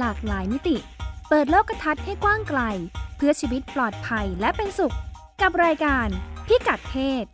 [0.00, 0.76] หลากหลายมิติ
[1.28, 2.60] เปิดโลกทัศน์ให้กว้างไกล
[3.16, 4.94] เพื่อชีวิตปลอดภัยและเป็นสุข
[5.42, 6.06] กับรายการ
[6.46, 7.24] พิกัดเพศ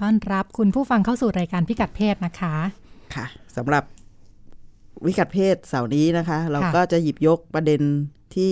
[0.00, 2.54] ต้อนรับคุณผู้ฟังเข้าสู่รายการพิกัดเพศนะคะ
[3.14, 3.84] ค่ะสำหรับ
[5.06, 7.80] วิกัดเพศเสาร์นี้นะคะ เราค่ะก็จะหยิบยกประเด็น
[8.34, 8.50] ที่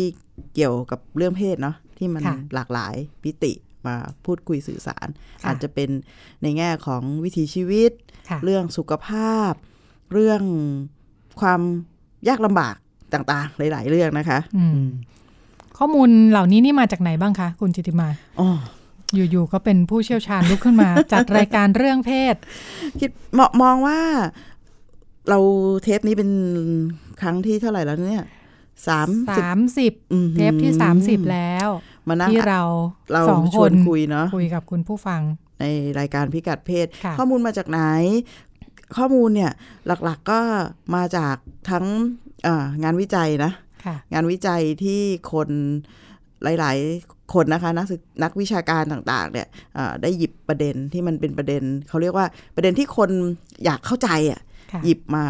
[0.55, 3.53] เกี่ยวกับเรื่องเพศเนาะ ที่มันค่ะหลากหลายมิติ
[3.87, 5.07] มาพูดคุยสื่อสาร
[5.43, 5.91] ค่ะอาจจะเป็น
[6.43, 7.91] ในแง่ของวิถีชีวิต
[8.31, 9.53] ค่ะเรื่องสุขภาพ
[10.13, 10.43] เรื่อง
[11.41, 11.61] ความ
[12.29, 12.77] ยากลำบาก
[13.15, 14.83] ต่างๆ หลาย ๆ เรื่องนะคะอืม
[15.79, 18.09] ข้อมูลเหล่านี้นี่มาจากไหนบ้างคะ คุณจิติมา
[18.41, 18.51] อ๋อ
[19.15, 22.37] อยู่ๆก็เป็นผู้เชี่ยวชาญลุกขึ้นมา จัดรายการเรื่องเพศ
[23.01, 24.01] คิดมองมองว่า
[25.29, 25.39] เรา
[25.83, 26.31] เทปนี้เป็น
[27.21, 28.25] ครั้งที่เท่าไหร่แล้วเนี่ย
[28.89, 29.09] สาม
[29.79, 30.73] สิบ30อื้อหือเทปที่
[31.03, 31.69] 30แล้ว
[32.09, 32.63] มานั่งที่เรา
[33.13, 35.21] เราสองชควนนคุยเนาะคุยกับคุณผู้ฟัง
[35.61, 35.65] ใน
[35.99, 37.81] รายการพิกัดเพศค่ะข้อมูลมาจากไหน
[38.97, 39.53] ข้อมูลเนี่ย
[40.05, 40.41] หลักๆก็
[40.95, 41.37] มาจาก
[41.71, 41.87] ทั้ง
[42.45, 43.53] เอ่องานวิจัยนะ
[43.85, 45.01] ค่ะงานวิจัยที่
[45.33, 45.49] คน
[46.59, 53.11] หลาย ๆ คนนะคะนักศึกนักวิชาการต่าง ๆ เนี่ยเอ่อได้หยิบประเด็นที่มันเป็นประเด็นเขาเรียกว่าประเด็นที่คน
[53.65, 54.41] อยากเข้าใจอะ
[54.73, 55.25] ค่ะหยิบมา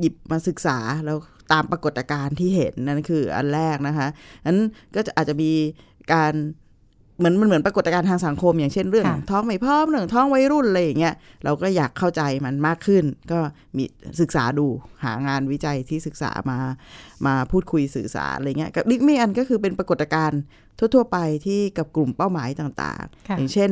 [0.00, 1.16] หยิบมาศึกษาแล้ว
[1.52, 4.08] ตามปรากฏการณ์ที่เห็นนั่นคืออันแรกนะคะ
[4.46, 4.58] นั้น
[4.94, 5.50] ก็จะอาจจะมี
[6.12, 6.34] การ
[7.18, 13.38] เหมือนมันเหมือนปรากฏการณ์ทางสังคม อย่างเช่นเรื่องค่ะท้องไม่พร้อมเรื่องท้องวัยรุ่นอะไรอย่างเงี้ยเราก็อยากเข้าใจมันมากขึ้น ก็
[13.76, 13.84] มี
[14.20, 14.66] ศึกษาดู
[15.04, 16.58] หางานวิจัยที่ศึกษามา
[17.26, 20.40] มาพูดคุยสื่อสารอะไรเงี้ยกับอีกไม่อันก็คือเป็นปรากฏการณ์
[20.78, 23.70] ทั่ว ๆ ไปที่กับกลุ่มเป้าหมายต่างค่ะๆอย่างเช่น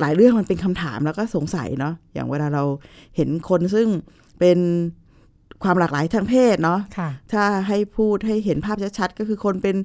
[0.00, 2.64] หลายเรื่องมันเป็นคำถามแล้วก็สงสัยเนาะอย่างเวลาเรา
[3.16, 3.88] เห็นคนซึ่ง
[4.38, 4.58] เป็น
[5.62, 9.76] ความหลากหลายทางเพศเนาะค่ะถ้าให้พูดให้เห็นภาพชัดๆก็คือคนเป็น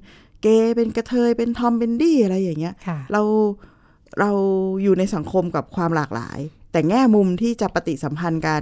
[0.41, 3.21] เกย์เป็นกระเทยเป็นทอมเป็นดี้อะไรอย่างเงี้ยค่ะเรา
[4.19, 4.31] เรา
[4.83, 6.39] อยู่ในสังคมกับความหลากหลาย
[6.71, 8.61] แต่แง่มุมที่จะปฏิสัมพันธ์กัน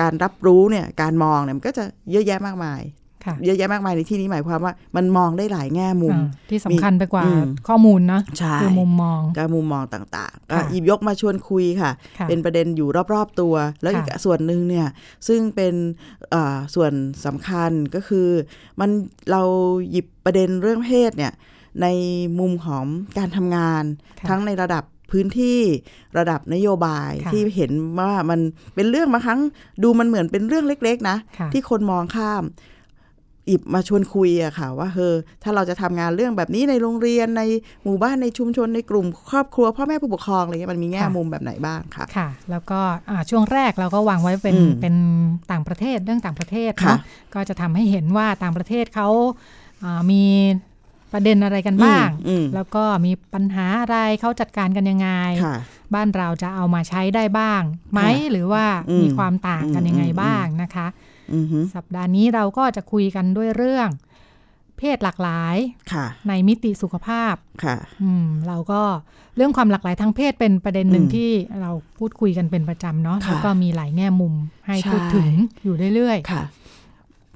[0.00, 3.01] การรับรู้เนี่ยการมองเนี่ยมันก็จะเยอะแยะมากมายค่ะ
[3.44, 14.86] เยอะแยะมากมายในที่นี้หมายความว่ามันมองได้หลายแง่มุมอ่าที่สำคัญไปกว่าอืมข้อมูลเนาะใช่คือมุมมองการมุมมองต่างๆก็ค่ะหยิบยกมาชวนคุยค่ะค่ะ เป็นประเด็นอยู่รอบๆตัว แล้วอีกค่ะส่วนหนึ่งเนี่ย
[15.28, 15.74] ซึ่งเป็น
[16.30, 16.92] เอ่อส่วน
[17.26, 18.28] สำคัญก็คือ
[18.80, 18.90] มัน
[19.30, 19.42] เรา
[19.90, 21.32] หยิบประเด็นเรื่องเพศเนี่ย
[21.82, 21.86] ใน
[22.38, 22.84] มุมของ
[23.18, 23.84] การทำงาน
[24.18, 24.84] ค่ะทั้งในระดับ
[25.16, 25.60] พื้นที่
[26.18, 28.40] ระดับนโยบายค่ะที่เห็นว่ามัน
[28.74, 29.40] เป็นเรื่องบางครั้ง
[29.82, 32.42] ดูมันเหมือนเป็นเรื่องเล็ก ๆ นะค่ะที่คนมองข้าม
[33.48, 37.42] หยิบมาชวนคุยอะค่ะ ว่าเฮอถ้าเราจะทำงานเรื่องแบบนี้ในโรงเรียนใน
[37.84, 44.94] หมู่บ้านในชุมชนในกลุ่มครอบครัว พ่อแม่ผู้ปกครองอะไรเงี้ยมันมีแง่ค่ะมุมแบบไหนบ้างค่ะค่ะ แล้วก็อ่าช่วงแรกเราก็วางไว้เป็นอืมเป็น
[45.50, 47.00] ต่างประเทศเรื่องต่างประเทศค่ะเนาะ
[47.34, 49.08] ก็จะทำให้เห็นว่าต่างประเทศเขา
[49.84, 50.24] อ่ามี
[51.12, 55.08] ประเด็นอะไรกันบ้างอืมแล้วก็มีปัญหาอะไรเขาจัดการกันยังไง
[55.44, 55.56] ค่ะ
[55.94, 61.11] บ้านเราจะเอามาใช้ได้บ้างไหมค่ะหรือว่าอืมมีความต่างกันยังไงอืมบ้างนะคะอือฮึ
[61.74, 63.88] สัปดาห์นี้เราก็จะคุยกันด้วยเรื่อง
[64.78, 65.56] เพศหลากหลาย
[65.92, 67.34] ค่ะในมิติสุขภาพ
[67.64, 68.82] ค่ะอืมเราก็
[69.36, 74.34] เรื่องความหลากหลายทางเพศเป็นประเด็นหนึ่งอืมที่เราพูดคุยกันเป็นประจำเนาะค่ะแล้วก็มีหลายแง่มุม
[74.66, 75.32] ให้ใช่พูดถึง
[75.64, 76.42] อยู่เรื่อยค่ะ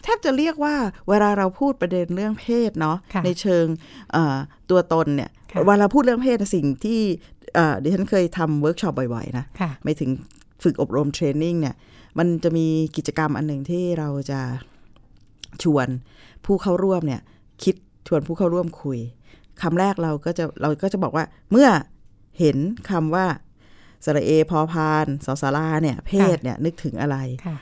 [0.02, 0.74] แทบจะเรียกว่า
[1.08, 3.66] เวลาเราพูดประเด็นเรื่องเพศเนาะค่ะในเชิง
[4.12, 4.36] เอ่อ
[4.70, 7.00] ตัวตนเนี่ยค่ะเวลาพูดเรื่องเพศสิ่งที่
[7.54, 10.10] เอ่อดิฉันเคยทำเวิร์กช็อปบ่อยๆนะๆค่ะหมายถึง
[10.62, 11.74] ฝึกอบรม training เนี่ย
[12.18, 12.66] มันจะมี
[12.96, 14.40] กิจกรรมอันหนึ่งที่เราจะ
[15.62, 15.88] ชวน
[16.44, 17.20] ผู้เข้าร่วมเนี่ย
[17.62, 17.74] คิด
[18.08, 18.98] ชวนผู้เข้าร่วมคุย
[19.62, 21.68] คำแรกเราก็จะเราก็จะบอกว่า เมื่อ
[22.38, 22.56] เห็น
[22.90, 23.26] คำว่า
[24.04, 27.16] สระเอพอพานสอศาลาเนี่ย เพศเนี่ยนึกถึงอะไร
[27.46, 27.56] ค่ะ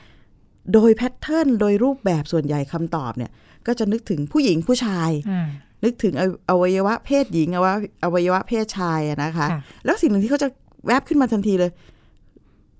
[0.73, 3.31] โดย pattern โดยรูปแบบส่วนใหญ่คำตอบเนี่ย
[3.67, 5.47] ก็จะนึกถึงผู้หญิงผู้ชายอ่า
[5.83, 10.49] นึกถึงออวัยวะเพศหญิงอวัยวะอวัยวะเพศชายอะนะคะค่ะแล้วสิ่งหนึ่งที่เขาจะ
[10.87, 11.71] แวบขึ้นมาทันทีเลย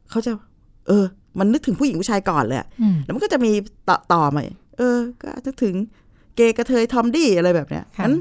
[0.09, 0.31] เขาจะ
[0.87, 1.05] เออ
[1.39, 3.51] มันนึกถึงผู้หญิงผู้ชายก่อนเลยอะอืมแล้วมันก็จะมี
[3.89, 4.41] ต่อต่อมา
[4.77, 5.75] เออ ก็นึกถึง
[6.35, 8.15] เกย์กระเทยทอมดี้อะไรแบบเนี้ยค่ะนั้น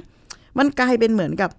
[0.58, 1.50] มันกลายเป็นเหมือนกับ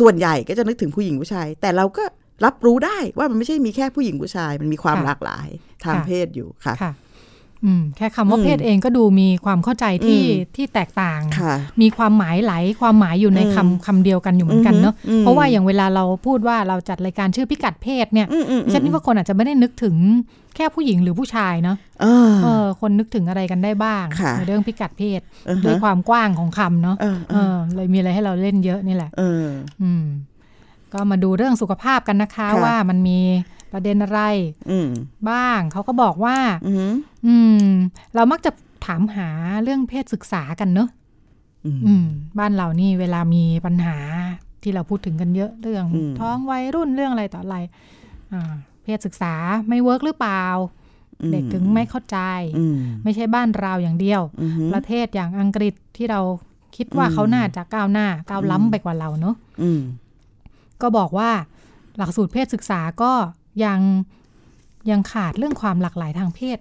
[0.00, 2.04] ส่วนใหญ่ก็จะนึกถึงผู้หญิงผู้ชาย แต่เราก็
[2.44, 5.48] รับรู้ได้ว่ามันไม่ใช่มีแค่ผู้หญิงผู้ชาย มันมีความหลากหลาย
[5.84, 7.07] ทางเพศอยู่ค่ะค่ะอืม
[7.96, 19.96] แค่คำว่าอืมเพศเองก็ดูมีความเข้าใจที่อืมที่แตกต่างค่ะมีความหมายหลายความหมายอยู่ในอืมคำคำเดียวกันอยู่เหมือนกันเนาะอืมเพราะว่าอย่างเวลาเราพูดว่าเราจัดรายการชื่อพิกัดเพศเนี่ยอืมอืมดิฉันนี่ว่าคนอาจจะไม่ได้นึกถึง
[20.56, 29.46] แค่ผู้หญิงหรือผู้ชายเนาะเออเออคนนึกถึงอะไรกันได้บ้างค่ะในเรื่องพิกัดเพศอือฮะด้วยความกว้างของคำเนาะเออเอเอออเลยมีอะไรให้เราเล่นเยอะนี่แหละเออ
[29.82, 30.04] อืม
[30.92, 33.18] ก็มาดูเรื่องสุขภาพกันนะคะค่ะว่ามันมี
[33.72, 34.20] ประเด็นอะไร
[34.70, 34.88] อืม
[35.30, 36.36] บ้างเขาก็บอกว่า
[36.66, 36.92] อืม
[37.26, 37.68] อืม
[38.14, 38.50] เรามักจะ
[38.86, 39.28] ถามหา
[39.62, 40.88] เรื่องเพศศึกษากันเนอะ
[41.66, 42.06] อืมอืม
[42.38, 43.96] บ้านเรานี่เวลามีปัญหา
[44.62, 47.56] ที่เราพูดถึงกันเยอะเรื่องอืมท้องวัยรุ่นเรื่องอะไรต่ออะไร
[48.32, 49.34] อ่าเพศศึกษา
[49.68, 50.44] ไม่เวิร์กหรือเปล่า
[51.32, 52.18] เด็กถึงไม่เข้าใจ
[52.58, 56.20] อืมไม่ใช่บ้านเราอย่างเดียวอืมประเทศอย่างอังกฤษที่เรา
[56.76, 59.80] คิดว่าอืมเขาน่าจะก้าวหน้าก้าวอืมล้ำไปกว่าเราเนอะอืม
[60.82, 61.30] ก็บอกว่า
[61.98, 63.12] หลักสูตรเพศศึกษาก็
[63.64, 63.80] ยัง
[64.90, 66.58] ยังขาดเรื่องความหลากหลายทางเพศ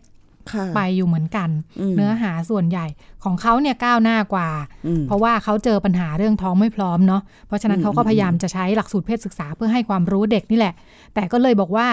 [0.52, 1.50] ค่ะไปอยู่เหมือนกัน
[1.90, 2.86] มเนื้อหาส่วนใหญ่
[3.24, 4.50] ของเขาเนี่ยก้าวหน้ากว่า
[4.88, 10.74] อืมเพราะว่าเขาเจอปัญหาเรื่องท้องไม่พร้อมเนาะเพราะฉะนั้นอืมเขาก็พยายามจะใช้หลักสูตรเพศศึกษาเพื่อให้ความรู้เด็กนี่แหละ
[11.16, 11.88] แต่ก็เลยบอกว่า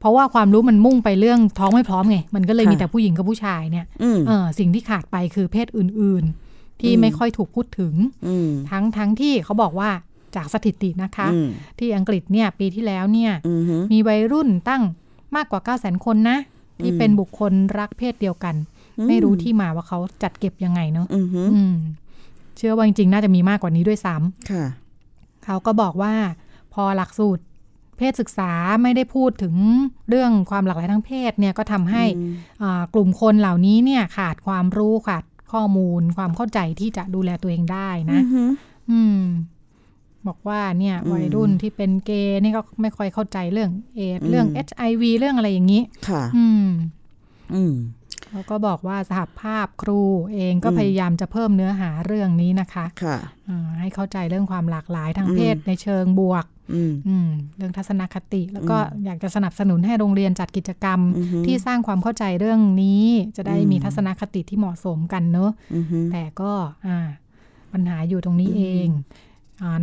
[0.00, 7.94] เพราะว่าความรู้มันมุ่งไปเรื่องท้องไม่พร้อมไงมันก็เลยมีแต่ผู้หญิงกับผู้ชายเนี่ยอืมเออสิ่งที่ขาดไปคือเพศอื่น ๆ ที่อืมไม่ค่อยถูกพูดถึง
[8.26, 9.90] อืมทั้งทั้งที่เขาบอกว่า
[10.36, 11.48] จากสถิตินะคะอืม
[11.78, 14.82] ที่อังกฤษเนี่ยปีที่แล้วเนี่ยอืมฮึมีวัยรุ่นตั้ง
[15.36, 16.38] มากกว่า 9 0 0 0 0คนนะ
[16.80, 18.54] ที่อืมเป็นบุคคลรักเพศเดียวกัน
[19.08, 21.76] ไม่รู้ที่มาว่าเขาจัดเก็บยังไงเนาะอืมฮึอืม
[22.56, 24.14] เชื่อว่าจริงๆ น่าจะมีมากกว่านี้ด้วยซ้
[24.50, 26.14] ค่ะำเขาก็บอกว่า
[26.74, 27.42] พอหลักสูตร
[27.96, 29.54] เพศศึกษาไม่ได้พูดถึง
[30.08, 38.42] เรื่องความหลากหลายทางเพศเนี่ยก็ทำให้อืมอ่ากลุ่มคนเหล่านี้เนี่ยขาดความรู้ขาดข้อมูล ความเข้าใจที่จะดูแลตัวเองได้นะ อืมฮึ
[38.90, 39.20] อืม
[40.28, 46.68] บอกว่าเนี่ยอืมวัยรุ่นที่เป็นเกย์นี่ก็ไม่ค่อยเข้าใจเรื่องเอดอืมเรื่อง HIV เรื่องอะไรอย่างนี้ ค่ะ อืม
[47.54, 47.74] อืม
[48.30, 50.00] เขาก็บอกว่าสหภาพครู
[50.32, 53.16] เองก็อืมพยายามจะเพิ่มเนื้อหาเรื่องนี้นะคะค่ะ
[53.48, 63.04] อ่าให้เข้าใจเรื่องความหลากหลายทางอืมเพศในเชิงบวกอืมอืมเรื่องทัศนคติ แล้วก็อืมอยากจะสนับสนุนให้โรงเรียนจัดกิจกรรมอือฮึที่สร้างความเข้าใจเรื่องนี้
[63.36, 66.52] จะได้อืมมีทัศนคติที่เหมาะสมกันเนอะอืมฮึแต่ก็
[66.86, 66.98] อ่า
[67.72, 69.29] ปัญหาอยู่ตรงนี้เองอา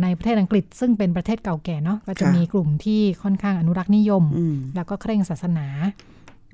[0.02, 5.66] ในประเทศอังกฤษซึ่งเป็นประเทศเก่าแก่เนาะก็จะมีกลุ่มที่ค่อนข้างอนุรักษ์นิยมอืมแล้วก็เคร่งศาสนา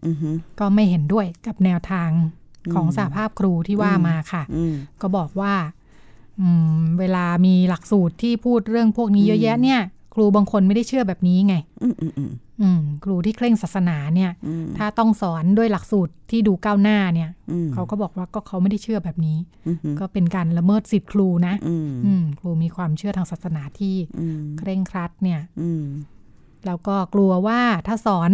[0.06, 0.30] อืมฮึ
[0.60, 2.10] ก็ไม่เห็นด้วยกับแนวทาง
[2.74, 5.54] ของอืมสหภาพครูที่ว่าอืมมาค่ะอืมก็บอกว่า
[6.40, 6.48] อื
[6.78, 9.80] มเวลามีหลักสูตรที่พูดเรื่องพวกนี้เยอะแยะเนี่ย
[10.14, 12.43] ครูบางคนไม่ได้เชื่อแบบนี้ไงอืมอืมอืมอืม
[13.04, 25.84] ครูที่เคร่งศาสนาเนี่ยอืมถ้าต้องสอนด้วยหลักสูตรที่ดูก้าวหน้าเนี่ยอืมเขาก็บอกว่าก็เขาไม่ได้เชื่อแบบนี้อืมฮึก็เป็นการละเมิดสิทธิครูนะอืมอืมครูมีความเชื่อทางศาสนาที่อืมเคร่งครัดเนี่ยอืม
[26.66, 28.32] แล้วก็กลัวว่าถ้าสอน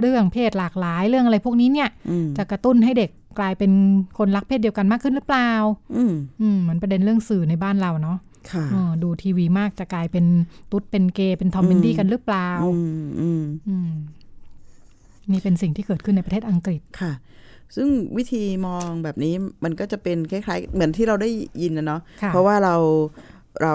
[0.00, 3.72] เรื่องเพศหลากหลายเรื่องอะไรพวกนี้เนี่ยอืมจะกระตุ้นให้เด็กกลายเป็น
[4.18, 5.50] คนรักเพศเดียวกันมากขึ้นหรือเปล่า
[5.96, 8.35] อืมอืมเหมือนประเด็นเรื่องสื่อในบ้านเราเนาะค่ะเออ
[9.02, 10.24] ดูทีวีมากจะกลายเป็น
[10.72, 12.70] ตุ๊ดเป็นเกย์เป็นทอมเป็นดี้กันหรือเปล่าอื
[13.04, 13.90] มอืมอืม
[15.32, 17.12] นี่เป็นสิ่งที่เกิดขึ้นในประเทศอังกฤษค่ะ
[17.76, 19.34] ซึ่งวิธีมองแบบนี้
[19.64, 21.28] มันก็จะเป็นคล้ายๆ เหมือนที่เราได้
[21.62, 22.76] ยินนะเนาะค่ะเพราะว่าเรา
[23.62, 23.74] เรา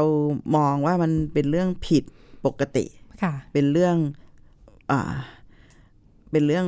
[0.55, 2.03] มองว่ามันเป็นเรื่องผิด
[2.45, 2.85] ปกติ
[3.23, 3.95] ค่ะ เป็นเรื่อง
[4.91, 5.13] อ่า
[6.31, 6.67] เป็นเรื่อง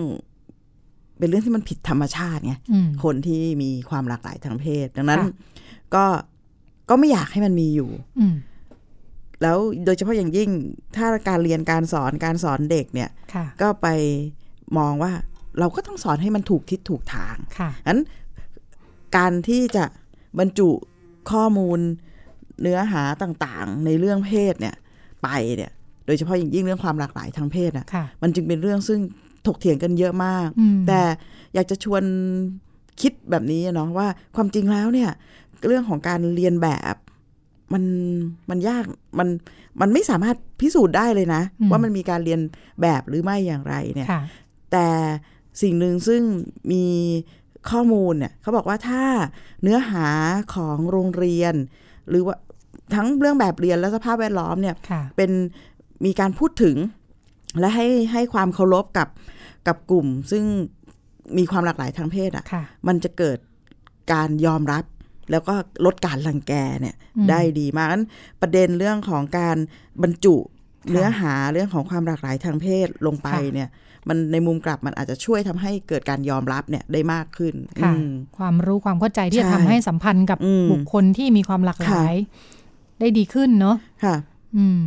[1.20, 5.34] เป็นเรื่องที่มันผิดธรรมชาติไงอืมคนที่มีความหลากหลายทางเพศ ดังนั้นค่ะ
[5.96, 6.06] ก็
[6.90, 7.90] ก็ไม่อยากให้มันมีอยู่
[8.20, 8.36] อืม
[9.42, 10.50] แล้วโดยเฉพาะอย่างยิ่ง
[10.96, 13.88] ถ้าการเรียนการสอนการสอนเด็กเนี่ยค่ะก็ไป
[14.78, 15.12] มองว่า
[15.60, 18.02] เราก็ต้องสอนให้มันถูกทิศถูกทางค่ะนั้น
[19.18, 19.84] การที่จะ
[20.40, 20.70] บรรจุ
[21.32, 21.80] ข้อมูล
[22.62, 24.76] เนื้อหาต่างๆ ในเรื่องเพศเนี่ย
[25.24, 25.72] ไปเนี่ย
[26.06, 29.00] โดยเฉพาะอย่างยิ่งเรื่องความหลากหลายทางเพศอะค่ะมันจึงเป็นเรื่องซึ่ง
[29.48, 31.02] ถกเถียงกันเยอะมากอืมแต่
[31.54, 32.04] อยากจะชวน
[33.02, 35.10] คิดแบบนี้เนาะว่าความจริงแล้วเนี่ย
[35.68, 36.96] เรื่องของการเรียนแบบ
[37.74, 37.84] มัน
[38.50, 38.84] มันยาก
[39.20, 39.28] มัน
[39.82, 42.40] มันไม่สามารถพิสูจน์ได้เลยนะอืมว่ามันมีการเรียน
[42.82, 44.22] แบบหรือไม่อย่างไรเนี่ยค่ะ
[44.72, 44.88] แต่
[45.62, 46.22] สิ่งหนึ่งซึ่ง
[46.72, 46.86] มี
[47.70, 49.04] ข้อมูลเนี่ยเขาบอกว่าถ้า
[49.62, 50.08] เนื้อหา
[50.56, 51.54] ของโรงเรียน
[52.10, 52.36] หรือว่า
[52.96, 55.32] ทั้งเรื่องแบบเรียนและสภาพแวดล้อมเนี่ยค่ะเป็น
[56.06, 56.78] มีการพูดถึง
[57.60, 59.08] และให้ให้ความเคารพกับ
[59.68, 60.44] กับกลุ่ม ซึ่ง
[61.38, 63.38] มีความหลากหลายทางเพศอะ่ะค่ะมันจะเกิด
[64.14, 64.84] การยอมรับ
[65.32, 65.54] แล้วก็
[65.86, 68.04] ลดการรังแกเนี่ยอืมได้ดีมากนั้น
[68.42, 69.58] ประเด็นเรื่องของการ
[70.04, 73.70] บรรจุค่ะเนื้อหาเรื่องของความหลากหลายทางเพศลงไปค่ะเนี่ย
[74.08, 82.14] มันในมุมกลับมันอาจจะช่วยทำให้เกิดการยอมรับเนี่ยได้มากขึ้นค่ะอืมความรู้ความเข้าใจที่จะใช่ทำให้สัมพันธ์กับอืมบุคคลที่มีความหลากหลาย
[83.00, 84.16] ได้ดีขึ้นเนาะค่ะ
[84.58, 84.82] อืม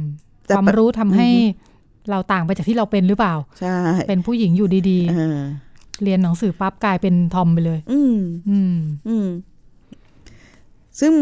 [0.46, 1.64] แต่ความปะรู้ทำให้อือฮึ
[2.10, 3.76] เราต่างไปจากที่เราเป็นหรือเปล่าใช่
[4.08, 8.16] เป็นผู้หญิงอยู่ดีเออๆเรียนหนังสือปั๊บกลายเป็นทอมไปเลย อืม
[8.50, 8.74] อืม
[9.08, 9.26] อืม
[11.00, 11.12] ซึ่ง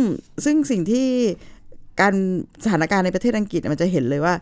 [0.45, 1.07] ซึ่งสิ่งที่
[2.01, 2.15] การ
[2.65, 4.35] สถานการณ์ในประเทศอังกฤษมันจะเห็นเลยว่า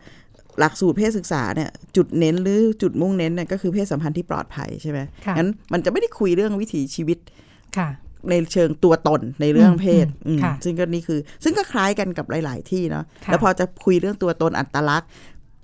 [0.59, 7.19] หลักสูตรเพศศึกษาเนี่ยจุดเน้นหรือจุดมุ่งเน้นเนี่ยก็คือเพศสัมพันธ์ที่ปลอดภัยใช่ไหมค่ะงั้นมันจะไม่ได้คุยเรื่องวิถีชีวิต
[7.77, 7.89] ค่ะ
[8.31, 15.09] ในเชิงตัวตนในเรื่องเพศอืมอืมค่ะซึ่งก็นี่คือ ซึ่งก็คล้ายกันกับหลาย ๆ ที่เนาะค่ะแล้วพอจะคุยเรื่องตัวตนอัตลักษณ์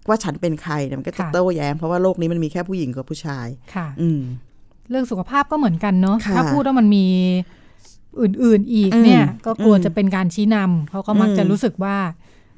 [0.09, 4.21] ว่าฉันเป็นใครเนี่ยมันก็จะค่ะโต้แย้งเพราะว่าโลกนี้มันมีแค่ผู้หญิงกับผู้ชายค่ะ อืม
[4.91, 7.07] เรื่องสุขภาพก็เหมือนกันเนาะค่ะถ้าพูดว่ามันมี
[8.21, 11.97] อื่น ๆ อีกอืมเนี่ย ก็กลัวอืมจะเป็นการชี้นำเขาก็มักอืมจะรู้สึกว่า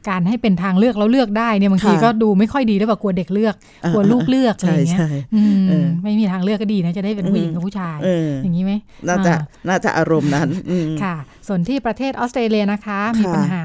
[0.08, 8.72] การให้เป็นทางเลือกแล้วเลือกได้เนี่ยบางทีค่ะก็ดูไม่ค่อยดีด้วยแบบกลัวเด็กเลือกอ่ากลัวลูกเลือกอะไรใช่อย่างเงี้ยใช่อืมเออไม่มีทางเลือกก็ดีนะจะได้เป็นผู้หญิงกับผู้ชายเอออย่างนี้ไหม
[9.08, 9.36] น่าจะอ่
[9.68, 13.64] น่าจะอารมณ์นั้นอืมค่ะ ส่วนที่ประเทศออสเตรเลียนะคะ มีค่ะปัญหา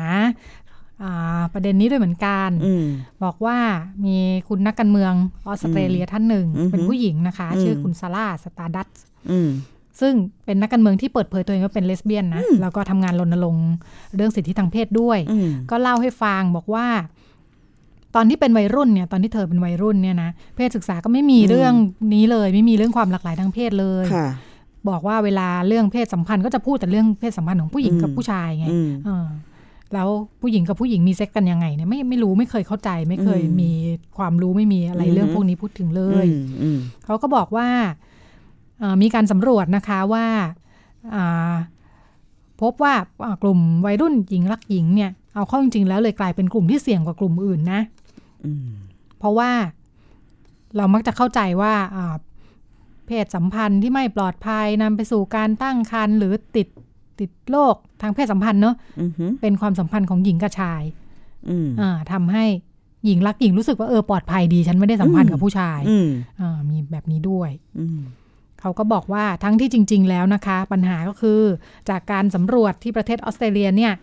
[1.04, 2.86] อ่าประเด็นนี้ด้วยเหมือนกันอืม
[3.24, 3.58] บอกว่า
[4.06, 5.14] มีคุณนักการเมือง
[5.48, 8.88] ออสเตรเลียท่านหนึ่งอืมเป็นผู้หญิงนะคะอืมชื่อคุณซาร่าสตาร์ดัต
[9.32, 9.50] อืม
[10.02, 10.14] ซึ่ง
[10.46, 13.70] เป็นนักการเมืองที่เปิดเผยตัวเองว่าเป็นเลสเบี้ยนนะ แล้วก็ทำงานรณรงค์
[14.16, 16.88] เรื่องสิทธิทางเพศด้วยอืมก็เล่าให้ฟังบอกว่า
[18.16, 21.74] ตอนที่เป็นวัยรุ่นเนี่ยตอนที่เธอเป็นวัยรุ่นเนี่ยนะเพศศึกษาก็ไม่มีเรื่อง
[22.14, 24.28] นี้เลย ไม่มีเรื่องความหลากหลายทางเพศเลยค่ะ
[24.90, 29.28] บอกว่าเวลาเรื่องเพศสัมพันธ์ก็จะพูดแต่เรื่องเพศสัมพันธ์ของผู้หญิงกับอืมผู้ชายไงอืมเออ
[29.94, 30.08] แล้ว
[30.42, 33.72] ผู้หญิงกับผู้หญิงมีเซ็กกันยังไงเนี่ยไม่ไม่รู้ไม่เคยเข้าใจ ไม่เคยอืมมี
[34.18, 38.05] ความรู้ไม่มีอะไรอืมเรื่องพวกนี้พูดถึงเลยอืมอืมเขาก็บอกว่าเอ่อ
[39.02, 40.26] มีการสำรวจนะคะว่า
[41.16, 41.56] อ่า
[42.62, 42.94] พบว่า
[43.26, 47.82] อ่ากลุ่มวัยรุ่นหญิงรักหญิงเนี่ยเอาเข้าจริงๆแล้วเลยกลายเป็นกลุ่มที่เสี่ยงกว่ากลุ่มอื่นนะ
[48.46, 48.68] อืม
[49.20, 49.52] เพราะว่า
[50.78, 52.16] เรามักจะเข้าใจว่าอ่า
[53.08, 56.68] เพศสัมพันธ์ที่ไม่ปลอดภัยนำไปสู่การตั้งครรภ์หรือติด
[57.20, 60.84] ติดโรคทางเพศสัมพันธ์เนอะอืมอืมเป็นความสัมพันธ์ของหญิงกับชาย
[61.50, 62.46] อืมอ่าทำให้
[63.06, 68.00] หญิงรักหญิงรู้สึกว่าเออปลอดภัยดี ฉันไม่ได้สัมพันธ์กับผู้ชายอืมอ่ามีแบบนี้ด้วยอืม
[68.62, 71.40] เขาก็บอกว่าทั้งที่จริง ๆ แล้วนะคะ ปัญหาก็คือ
[71.90, 73.94] จากการสำรวจที่ประเทศออสเตรเลียเนี่ย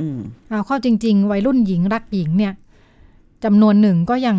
[0.00, 0.18] อืม
[0.50, 2.52] เอาเข้าจริง ๆ วัยรุ่นหญิงรักหญิงเนี่ย
[3.44, 4.36] จำนวนหนึ่งก็ยัง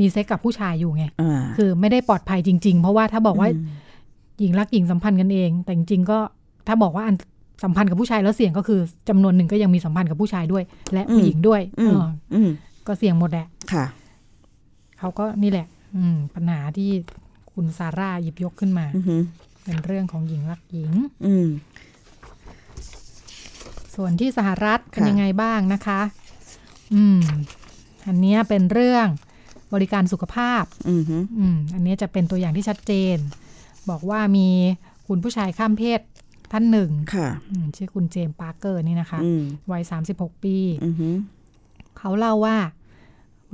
[0.00, 3.66] มีเซ็กกับผู้ชายอยู่ไงอ่าคือไม่ได้ปลอดภัยจริง ๆ เพราะว่าถ้าบอกว่าอืม
[4.40, 6.18] หญิงรักหญิงสัมพันธ์กันเอง แต่จริงๆก็
[6.66, 7.16] ถ้าบอกว่าอัน
[7.64, 12.50] สัมพันธ์กับผู้ชายแล้วเสี่ยงก็คือจำนวนหนึ่งก็ยังมีสัมพันธ์กับผู้ชายด้วย และผู้หญิงด้วยอืมเอออืม
[12.86, 13.84] ก็เสี่ยงหมดแหละค่ะ
[14.98, 15.66] เขาก็นี่แหละ
[15.96, 16.90] อืมปัญหาที่
[17.54, 19.22] คุณซาร่าหยิบยกขึ้นมาอืม
[19.64, 20.92] เป็นเรื่องของหญิงรักหญิง
[21.26, 21.48] อืม
[23.94, 26.00] ส่วนที่สหรัฐเป็นค่ะยังไงบ้างนะคะ
[26.94, 27.20] อืม
[28.06, 29.06] อันเนี้ยเป็นเรื่อง
[29.74, 31.02] บริการสุขภาพ อืม
[31.38, 33.16] อืม อันเนี้ยจะเป็นตัวอย่างที่ชัดเจน
[33.90, 34.48] บอกว่ามี
[35.08, 36.00] คุณผู้ชายข้ามเพศ
[36.52, 39.42] ท่านหนึ่ง ค่ะอืมชื่อคุณเจมส์ปาร์เกอร์นี่นะคะอืม
[39.72, 39.82] วัย
[40.14, 40.94] 36ปีอืม
[41.98, 42.56] เขาเล่าว่า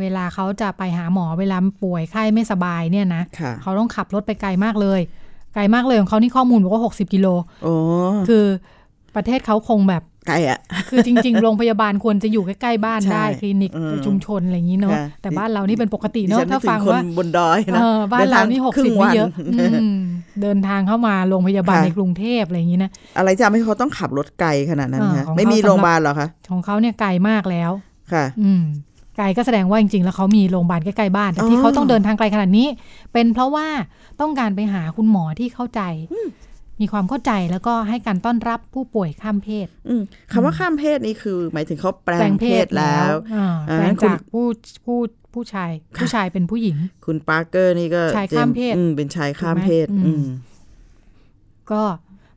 [0.00, 5.00] เวลาเขาจะไปหาหมอเวลาป่วยไข้ไม่สบายเนี่ยนะค่ะเขาต้องขับรถไปไกลมากเลย
[5.54, 7.26] ไกลมากเลยของเขานี่ข้อมูลบอกว่า60กิโล
[7.62, 7.74] โอ้
[8.28, 8.44] คือ
[9.16, 10.58] ประเทศเขาคงแบบไกลอะ
[10.90, 19.98] คือจริง ๆ โรงพยาบาลควรจะอยู่ใกล้ ๆ บ้านใช่ได้ คลินิกเออชุมชนอะไรอย่างนี้เนาะค่ะแต่บ้านเรานี่เป็นปกติดิเนาะฉันนึถ้ากถึฟังคนว่าบนดอยนะเออบ้านเรานี่หกครึ่สิบงไม่วันเยอะอืม
[20.42, 27.70] เดินทางเข้ามาโรงพยาบาลค่ะในกรุงเทพอะไรอย่างนี้นะอะไรจะทำให้เขาต้องขับรถไกลขนาดนั้นเออคะของไม่มีเขาสำหรับโรงพยาบาลเหรอคะของเขาเนี่ยไกลมากแล้ว
[28.12, 28.62] ค่ะ อืม
[29.18, 32.68] ไกลก็แสดงว่าจริงๆ แล้วเขามีโรงพยาบาลใกล้ๆบ้านแต่ที่อ๋อเขาต้องเดินทางไกลขนาดนี้
[33.12, 33.66] เป็นเพราะว่า
[34.20, 35.80] ต้องการไปหาคุณหมอที่เข้าใจ
[36.80, 44.46] มีความเข้าใจแล้วก็ให้การต้อนรับผู้ป่วยข้ามเพศอืมคำว่าข้ามเพศนี่คือ หมายถึงเขาแปลงเพศแล้วอ่าอ่าแปลงคุณจากผู้
[44.84, 44.98] ผู้
[45.34, 50.24] ผู้ชาย ผู้ชายเป็นผู้หญิง คุณปาร์เกอร์นี่ก็ชายข้ามเพศอืมเป็นชายข้ามเพศถูกไหมอืม
[51.72, 51.82] ก็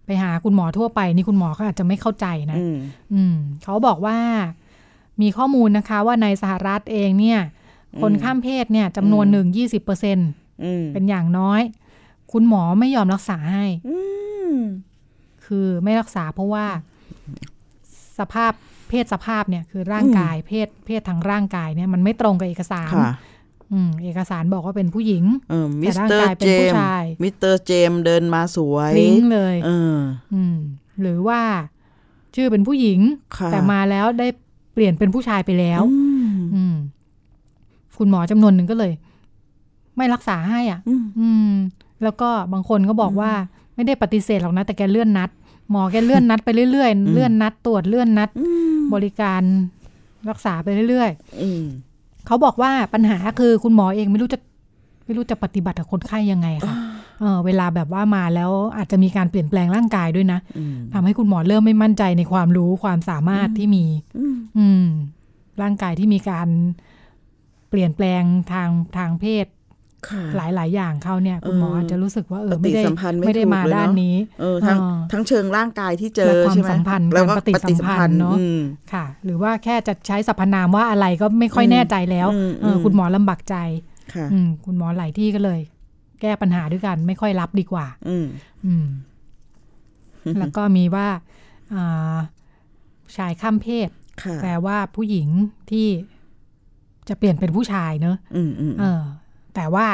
[0.06, 2.76] ไปหาคุณหมอทั่วไป นี่คุณหมอเขาอาจจะไม่เข้าใจนะ อืม
[3.14, 4.18] อืมเขาบอกว่า
[5.22, 7.40] มีข้อมูลนะคะว่าในสหรัฐเองเนี่ย
[8.02, 10.18] คนข้ามเพศเนี่ยจำนวนหนึ่งยี่สิบเปอร์เซ็น
[10.64, 11.62] อืมเป็นอย่างน้อย
[12.32, 13.98] คุณหมอไม่ยอมรักษาให้อื
[14.54, 14.56] ม
[15.46, 16.66] คือไม่รักษาเพราะว่า
[18.20, 18.52] สภาพ
[18.90, 23.14] เพศสภาพเนี่ยคือร่างกายเพศเพศทางร่างกายเนี่ยมันไม่ตรงกับเอกสารค่ะ
[23.72, 29.98] อืมเอกสารบอกว่าเป็นผู้หญิงเออมิแต่สร่างเตอร์กายเป็เจนผู้มชายมิสเตอร์เจมเดินมาสวยพลิงเลยเออ
[30.34, 30.58] อืม
[31.02, 31.42] หรือว่า
[32.36, 33.00] ชื่อเป็นผู้หญิง
[33.38, 34.28] ค่ะแต่มาแล้วได้
[34.74, 36.02] เปลี่ยนเป็นผู้ชายไปแล้วอื
[36.32, 36.76] มอืม
[37.98, 38.92] คุณหมอจำนวนหนึ่งก็เลย
[39.98, 41.54] ไม่รักษาให้อะอืมอืม
[42.04, 43.32] แล้วก็บางคนก็บอกว่า
[43.76, 45.30] ไม่ได้ปฏิเสธหรอกนะ แต่แกเลื่อนนัด
[45.72, 48.48] หมอแกเลื่อนนัดไปเรื่อยๆ เลื่อนนัดตรวจเลื่อนนัดอื
[48.78, 49.42] มบริการ
[50.30, 51.10] รักษาไปเรื่อย
[51.42, 54.40] อืมๆเขาบอกว่าปัญหาคือคุณหมอเองไม่รู้จะ
[55.06, 56.76] ไม่รู้จะปฏิบัติกับคนไข้ยังไงค่ะ
[57.22, 63.86] เออเวลาแบบว่ามาแล้วอาจจะมีการเปลี่ยนแปลงร่างกายด้วยนะอืมทำให้คุณหมอเริ่มไม่มั่นใจในความรู้ความสามารถที่มี
[64.18, 64.86] อืมอืม
[65.62, 66.48] ร่างกายที่มีการ
[67.70, 69.46] เปลี่ยนแปลงทางทางเพศ
[70.10, 70.24] ค่ะ
[70.56, 78.62] หลายๆอย่างเขาเนี่ยคุณหมอเออออาจจะรู้สึกว่าเออปฏิไม่ได้สัมพันธ์ไม่ไม่ได้ถูกมาเลยเนอะด้านนี้ เออทั้งเออทั้งเชิงร่างกายที่เจอและความใช่ไหมสัมพันธ์แล้วก็การปฏิสัมพันธ์เนอะอืม
[78.94, 83.56] ค่ะ หรือว่าแค่จะใช้สรรพนามว่าอะไรก็ไม่ค่อยอืมแน่ใจแล้วอืมเอออมคุณหมอลำบากใจ
[84.14, 85.60] ค่ะอืมคุณหมอหลายที่ก็เลย
[86.22, 88.28] แก้ปัญหาด้วยกัน ไม่ค่อยรับดีกว่า อืม
[88.66, 88.88] อืม
[90.40, 91.08] แล้วก็มีว่า
[91.74, 92.18] อ่า
[93.16, 93.90] ชายข้ามเพศ
[94.24, 95.28] ค่ะแปลว่าผู้หญิง
[95.72, 95.88] ที่
[97.10, 99.02] จะเปลี่ยนเป็นผู้ชายเนอะอืมอืมเออ
[99.56, 99.88] แต่ว่า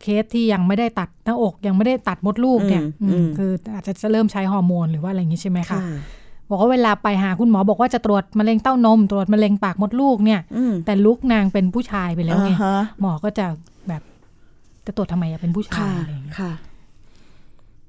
[0.00, 5.82] เคสที่ยังไม่ได้ตัดหน้าอกยังไม่ได้ตัดมดลูกเนี่ยอืมอืมอืมคืออาจจะจะเริ่มใช้ฮอร์โมนหรือว่าอะไรอย่างนี้ใช่ไหมคะค่ะ
[6.50, 13.58] บอกว่าเวลาไปหาคุณหมอบอกว่าจะตรวจมะเร็งเต้านม ตรวจมะเร็งปากมดลูกเนี่ยอืมแต่ลุกนางเป็นผู้ชายไปแล้วไงอ่าฮะหมอก็จะแบบ
[14.90, 16.52] จะตรวจทำไมอะเป็นผู้ชาค่ะยอะไรอย่างเงี้ยค่ะ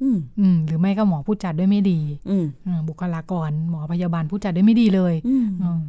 [0.01, 5.81] อืมอืมหรือไม่ก็หมอพูดจัดด้วยไม่ดี อืมอืมบุคลากร หมอพยาบาลพูดจัดด้วยไม่ดีเลย อืมอืม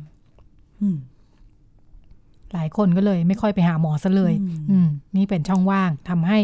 [0.81, 0.97] อืม
[2.53, 6.39] หลายคนก็เลย ไม่ค่อยไปหาหมอซะเลย อืมอืมนี่เป็นช่องว่างทำให้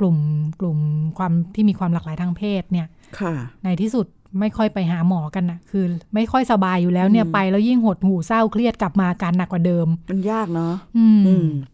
[0.00, 0.16] กลุ่ม
[0.60, 0.78] กลุ่ม
[1.18, 2.86] ความที่มีความหลากหลายทางเพศเนี่ย
[3.20, 4.06] ค่ะ ในที่สุด
[4.40, 11.73] ไม่ค่อยไปหาหมอกันนะคือ ไม่ค่อยสบายอยู่แล้วเนี่ยอืมไปแล้วยิ่งหดหูเศร้าเครียดกลับมาอาการหนักกว่าเดิม มันยากเนาะอืมอืมเออ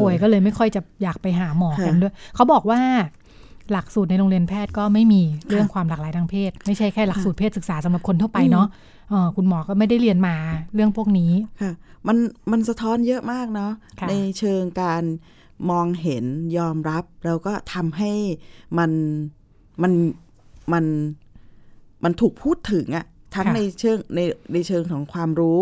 [0.00, 2.80] ป่วยก็เลยไม่ค่อยจะอยากไปหาหมอกันค่ะด้วย เขาบอกว่า
[3.72, 8.66] หลักสูตรในโรงเรียนแพทย์ก็ไม่มีเรื่องความหลากหลายทางเพศ ไม่ใช่แค่หลักสูตรเพศศึกษาสำหรับคนทั่วไปเนาะ
[9.10, 10.36] เออคุณหมอก็ไม่ได้เรียนมา
[10.74, 11.32] เรื่องพวกนี้
[11.62, 11.72] ค่ะ
[12.06, 12.16] มัน
[12.50, 15.02] มันสะท้อนเยอะมากเนาะค่ะในเชิงการ
[15.70, 16.24] มองเห็น
[16.58, 18.12] ยอมรับแล้วก็ทำให้
[18.78, 18.90] มัน
[19.82, 19.92] มัน
[20.72, 20.84] มัน
[22.04, 24.20] มันถูกพูดถึงอะทั้งในเชิงใน
[24.52, 25.60] ในเชิงของความรู้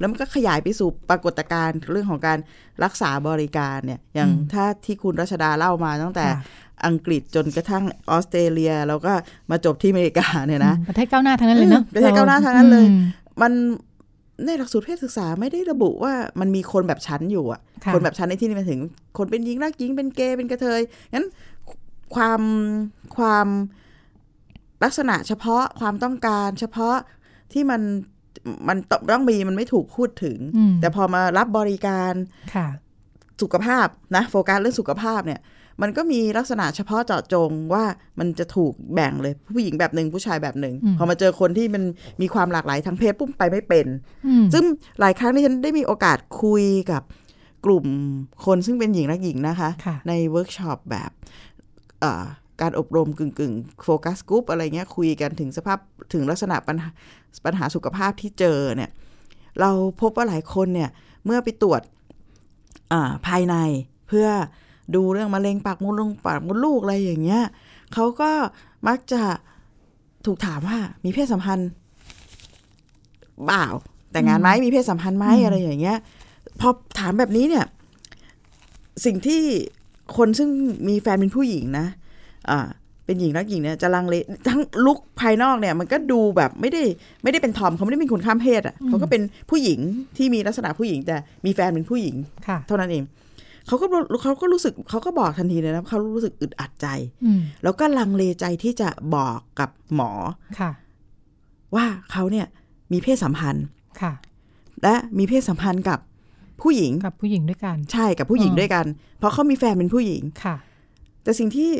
[0.00, 2.38] แล้วมันก็ขยายไปสู่ปรากฏการณ์เรื่องของการ
[2.84, 6.42] รักษาบริการเนี่ยอย่างถ้าที่คุณรัชดาเล่ามาตั้งแต่ค่ะ
[6.86, 9.12] อังกฤษจนกระทั่งออสเตรเลีย แล้วก็
[9.50, 13.02] มาจบที่อเมริกาเนี่ยนะอืมประเทศก้าวหน้าทั้งนั้นเลยเนาะอืมประเทศก้าวหน้าทั้งนั้นเลยอืม
[13.42, 13.52] มัน
[14.44, 18.80] ในหลักสูตรเพศศึกษาไม่ได้ระบุว่ามันมีคนแบบชั้นอยู่อะค่ะคนแบบชั้นในที่นี้หมายถึง
[19.18, 20.80] คนเป็นหญิงรักหญิงเป็นเกย์เป็นกระเทย
[21.14, 21.26] งั้น
[22.14, 22.40] ความ
[23.16, 23.48] ความ
[24.84, 26.96] ลักษณะเฉพาะความต้องการเฉพาะ
[27.52, 27.80] ที่มัน
[28.68, 28.78] มัน
[29.12, 32.14] ต้องมีมันไม่ถูกพูดถึงอืมแต่พอมารับบริการ
[32.54, 32.68] ค่ะ
[33.42, 35.40] สุขภาพนะโฟกัสเรื่องสุขภาพเนี่ย
[35.82, 37.84] มันก็มีลักษณะเฉพาะเจาะจงว่า
[38.18, 41.82] มันจะถูกแบ่งเลยผู้หญิงแบบหนึ่งผู้ชายแบบหนึ่งอืมพอมาเจอคนที่มัน
[42.20, 43.86] มีความหลากหลายทางเพศปุ๊บไปไม่เป็น
[44.26, 44.64] อืมซึ่ง
[45.00, 47.02] หลายครั้งที่ฉันได้มีโอกาสคุยกับ
[47.66, 47.86] กลุ่ม
[48.44, 51.10] คนซึ่งเป็นหญิงและหญิงนะคะค่ะในเวิร์กช็อปแบบ
[52.00, 52.24] เอ่อ
[52.60, 55.78] การอบรมกึ่งกึ่ง focus group อะไรเงี้ยคุยกันถึงสภาพ
[56.12, 56.88] ถึงลักษณะปัญหา
[57.44, 58.90] ปัญหาสุขภาพที่เจอเนี่ย
[59.60, 60.90] เราพบว่าหลายคนเนี่ย
[61.24, 61.80] เมื่อไปตรวจ
[62.92, 63.54] อ่าภายใน
[64.08, 64.26] เพื่อ
[64.94, 67.42] ดูเรื่องมะเร็งปากมดลูกปากมดลูกอะไรอย่างเงี้ย
[67.94, 68.30] เขาก็
[68.88, 69.22] มักจะ
[70.26, 71.70] ถูกถามว่ามีเพศสัมพันธ์
[73.46, 73.66] เปล่า
[74.12, 75.98] แต่งงานไหมมีเพศสัมพันธ์ไหมอืมอะไรอย่างเงี้ย
[76.60, 77.66] พอถามแบบนี้เนี่ย
[79.04, 79.42] สิ่งที่
[80.16, 80.50] คนซึ่ง
[80.88, 81.86] มีแฟนเป็นผู้หญิงนะ
[82.50, 82.60] อ่า
[83.06, 84.14] เป็นหญิงรักหญิงเนี่ยจะลังเล
[84.48, 86.82] ทั้งลุกภายนอกเนี่ย มันก็ดูแบบไม่ได้
[87.22, 89.80] ไม่ได้เป็นทอมเขาไม่ได้เป็นคนข้ามเพศอะเขาก็เป็นผู้หญิง
[90.16, 93.04] ที่มีลักษณะผู้หญิง แต่มีแฟนเป็นผู้หญิงค่ะเท่านั้นเอง
[93.66, 93.86] เขาก็
[94.22, 96.86] เขาก็รู้สึกเขาก็บอกทันทีเลยนะเขารู้สึกอึดอัดใจ
[97.24, 100.12] อืมแล้วก็ลังเลใจที่จะบอกกับหมอ
[100.58, 100.70] ค่ะ
[101.74, 102.46] ว่าเขาเนี่ย
[102.92, 103.66] มีเพศสัมพันธ์
[104.00, 104.12] ค่ะ
[104.82, 105.98] และมีเพศสัมพันธ์กับ
[106.62, 108.86] ผู้หญิงกับผู้หญิงด้วยกัน ใช่กับผู้หญิงอ๋อด้วยกัน
[109.18, 110.56] เพราะเขามีแฟนเป็นผู้หญิงค่ะ
[111.22, 111.70] แต่สิ่งที่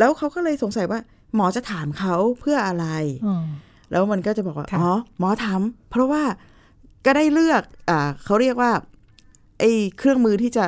[0.00, 1.00] แล้วเขาก็เลยสงสัยว่า
[1.34, 2.86] หมอจะถามเขาเพื่ออะไร
[3.26, 3.44] อืม
[3.90, 5.60] แล้วมันก็จะบอกว่าค่ะอ๋อหมอถาม
[5.90, 6.22] เพราะว่า
[7.06, 8.72] ก็ได้เลือกอ่าเขาเรียกว่า
[9.60, 10.64] ไอ้เครื่องมือที่จะ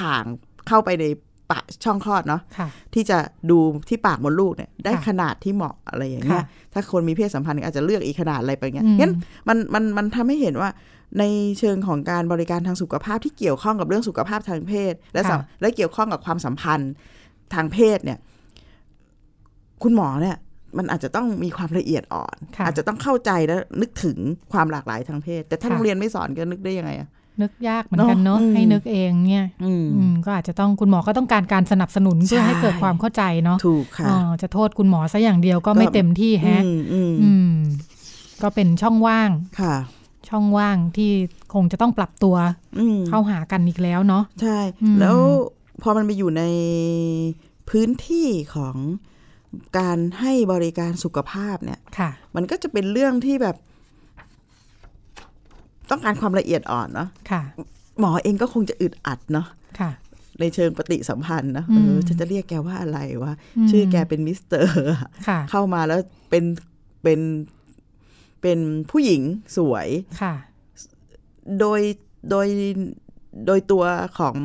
[0.00, 0.24] ถ่าง
[0.68, 1.04] เข้าไปใน
[1.50, 3.18] ปากช่องคลอดเนาะค่ะที่จะ
[3.50, 9.12] ดูที่ปากมดลูกเนี่ย ได้ค่ะขนาดที่เหมาะอะไรอย่างเงี้ยค่ะถ้าคนมีเพศสัมพันธ์ก็อาจจะเลือกอีกขนาดอะไรไปเงี้ยอืมงั้น
[9.48, 10.70] มันมันมันทำให้เห็นว่า
[11.18, 11.24] ใน
[11.58, 16.92] เชิงของการบริการทางสุขภาพที่เกี่ยวข้องกับเรื่องสุขภาพทางเพศ และสัมและเกี่ยวข้องกับความสัมพันธ์
[17.54, 18.18] ทางเพศเนี่ย
[19.82, 20.36] คุณหมอเนี่ย
[20.78, 24.18] มันอาจจะต้องมีความละเอียดอ่อนค่ะอาจจะต้องเข้าใจและนึกถึง
[24.52, 27.08] ความหลากหลายทางเพศ แต่ถ้าค่ะโรงเรียนไม่สอนก็นึกได้ยังไงอะ
[27.42, 37.54] นึกยากเหมือนกันเนาะเนอะอืมให้นึกเองเนี่ยอืมอืมก็อาจจะต้องคุณหมอก็ต้องการการสนับสนุนเพื่อให้เกิดความเข้าใจเนาะถูกค่ะอ๋อจะโทษคุณหมอซะอย่างเดียวก็ไม่ก็เต็มที่แฮะอืมอืมอืม
[38.42, 39.74] ก็เป็นช่องว่างค่ะ
[40.28, 41.10] ช่องว่างที่
[41.54, 42.36] คงจะต้องปรับตัว
[42.78, 45.18] อืมเข้าหากันอีกแล้วเนาะใช่อืมแล้ว
[45.82, 46.42] พอมันไปอยู่ใน
[47.70, 48.76] พื้นที่ของ
[49.78, 53.56] การให้บริการสุขภาพเนี่ยค่ะมันก็จะเป็นเรื่องที่แบบ
[55.90, 57.42] ต้องการความละเอียดอ่อนเนาะค่ะ
[58.00, 59.46] หมอเองก็คงจะอึดอัดเนาะ
[59.80, 59.90] ค่ะ
[60.40, 64.72] ในเชิงปฏิสัมพันธ์นะอืมเออฉันจะเรียกแกว่าอะไรวะชื่อแกเป็นมิสเตอร์
[65.28, 66.44] ค่ะเข้ามาแล้วเป็น
[67.02, 67.20] เป็น
[68.42, 68.58] เป็น
[68.90, 69.22] ผู้หญิง
[69.56, 69.88] สวย
[70.22, 70.34] ค่ะ
[71.60, 71.80] โดย
[72.30, 72.46] โดย
[73.46, 73.84] โดยตัว
[74.18, 74.36] ของ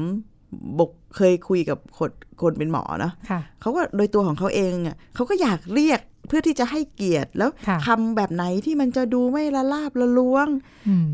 [0.79, 10.47] บก เคยคุยกับคนคนเป็นหมอเนาะค่ะเขาก็โดยตัวของเขาเองอะเขาก็อยากเรียกเพื่อที่จะให้เกียรติแล้วค่ะคำแบบไหนที่มันจะดูไม่ละลาบละล้วง
[10.87, 11.07] อืม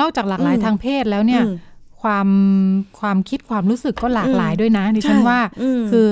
[0.00, 1.54] นอกจากหลากหลายอืมทางเพศแล้วเนี่ยอืม
[2.02, 2.28] ความ
[3.00, 6.08] ความคิดความรู้สึกก็หลากอืมหลายด้วยนะดิฉันใช่ว่าอืมคือ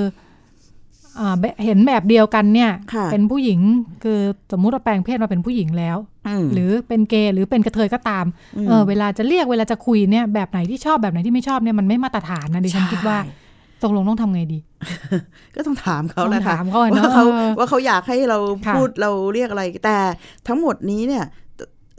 [1.18, 3.60] อ่าแบบเห็นแบบเดียวกันเนี่ยค่ะเป็นผู้หญิง
[4.04, 4.20] คือ
[4.52, 6.09] สมมุติว่าแปลงเพศมาเป็นผู้หญิงแล้วม
[6.54, 8.26] หรือเป็นเกย์หรือเป็นกระเทยก็ตาม
[8.64, 13.34] มเออเวลาจะเรียกเวลาจะคุยเนี่ยแบบไหนที่ชอบแบบไหนที่ไม่ชอบเนี่ยมันไม่มาตรฐานนะดิฉันคิดว่าใช่
[13.82, 14.58] ตกลงต้องทำไงดี
[15.54, 19.96] ก็ต้องถามเขาแหละต้องค่ะถามเขาอะเนอะว่าเขาเออว่าเขาอยากให้เราค่ะพูดเราเรียกอะไร แต่
[20.48, 21.24] ทั้งหมดนี้เนี่ย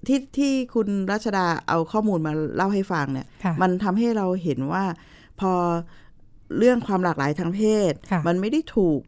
[0.07, 4.83] ที่ที่คุณรัชดาเอาข้อมูลมาเล่าให้ฟังเนี่ยค่ะมันทำให้เราเห็นว่า
[5.39, 5.51] พอ
[6.57, 9.01] เรื่องความหลากหลายทางเพศค่ะมันไม่ได้ถูก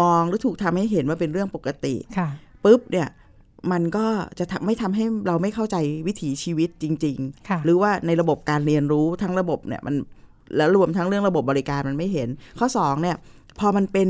[0.00, 2.28] มองหรือถูกทำให้เห็นว่าเป็นเรื่องปกติค่ะ
[2.64, 3.08] ปุ๊บเนี่ย
[3.72, 4.06] มันก็
[4.38, 9.94] จะทำไม่ทำให้เราไม่เข้าใจวิถีชีวิตจริงค่ะๆหรือว่าในระบบการเรียนรู้ทั้งระบบเนี่ยมัน
[10.56, 13.16] แล้วรวมทั้งเรื่องระบบบริการมันไม่เห็น ข้อสองเนี่ย
[13.58, 14.08] พอมันเป็น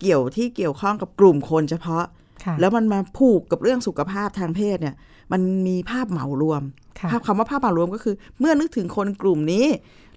[0.00, 2.04] เกี่ยวที่เกี่ยวข้องกับกลุ่มคนเฉพาะ
[2.44, 4.94] ค่ะแล้วมันมาผูกกับเรื่องสุขภาพทางเพศเนี่ย
[5.32, 6.62] มันมีภาพเหมารวม
[6.98, 9.66] ค่ะภาพคำว่าภาพเหมารวมก็คือ เมื่อนึกถึงคนกลุ่มนี้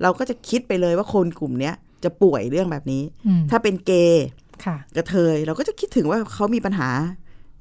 [0.01, 4.25] เราก็จะคิดไปเลยว่าคนกลุ่มเนี้ยจะป่วยเรื่องแบบนี้อืมถ้าเป็นเกย์
[4.65, 6.89] ค่ะกระเทยเราก็จะคิดถึงว่าเขามีปัญหา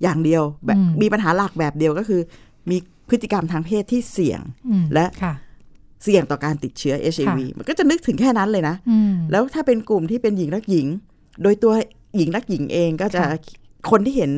[0.02, 2.20] อย่างเดียวแบบอืมมีปัญหาหลักแบบเดียวก็คือ
[2.70, 2.76] มี
[3.08, 5.34] พฤติกรรมทางเพศที่เสี่ยงอืมและค่ะ
[6.04, 10.86] เสี่ยงต่อการติดเชื้อ HIV มันก็จะนึกถึงแค่นั้นเลยนะอืมแล้วถ้าเป็นกลุ่มที่เป็นหญิงรักหญิง
[11.42, 11.72] โดยตัว
[12.16, 13.38] หญิงรักหญิงเองก็จะค่ะ
[13.90, 14.30] คนที่เห็น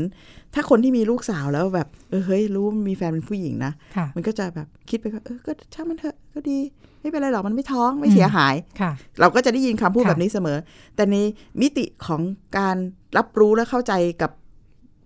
[0.55, 6.59] ถ้าคนที่มีลูกสาวแล้วแบบเออเฮ้ยรู้ว่ามีแฟนเป็นผู้หญิงนะค่ะมันก็จะแบบคิดไปว่าเออก็ช่างมันเถอะก็ดี
[7.01, 10.59] ไม่เป็นไรหรอกมันไม่ท้องไม่เสียหายค่ะเราก็จะได้ยินคำพูดค่ะแบบนี้เสมอ
[10.97, 11.17] แต่ใน
[11.61, 12.21] มิติของ
[12.59, 12.77] การ
[13.17, 14.31] รับรู้และเข้าใจกับ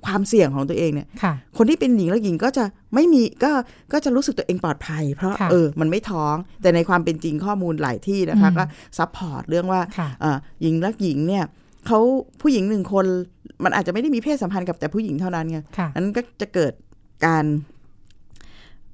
[0.06, 2.64] ความเสี่ยงของตัวเองเนี่ยค่ะคนที่เป็นหญิงและหญิงก็จะ
[2.94, 3.50] ไม่มีก็
[3.92, 8.64] ก็จะรู้สึกตัวเองปลอดภัย เพราะค่ะเออมันไม่ท้องแต่ในความเป็นจริงข้อมูลหลายที่นะคะอืมก็
[8.98, 11.44] support เรื่องว่าค่ะเอ่อหญิงและหญิงเนี่ย
[11.86, 12.00] เขา
[12.40, 13.04] ผู้หญิงหนึ่งคน
[13.64, 16.72] มันอาจจะไม่ได้มีเพศสัมพันธ์กับแต่ผู้หญิงเท่านั้นไงค่ะนั้นก็จะเกิด
[17.26, 17.44] การ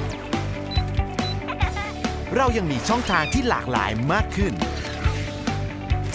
[2.37, 4.55] เรายังมีช่องทางที่หลากหลายมากขึ้น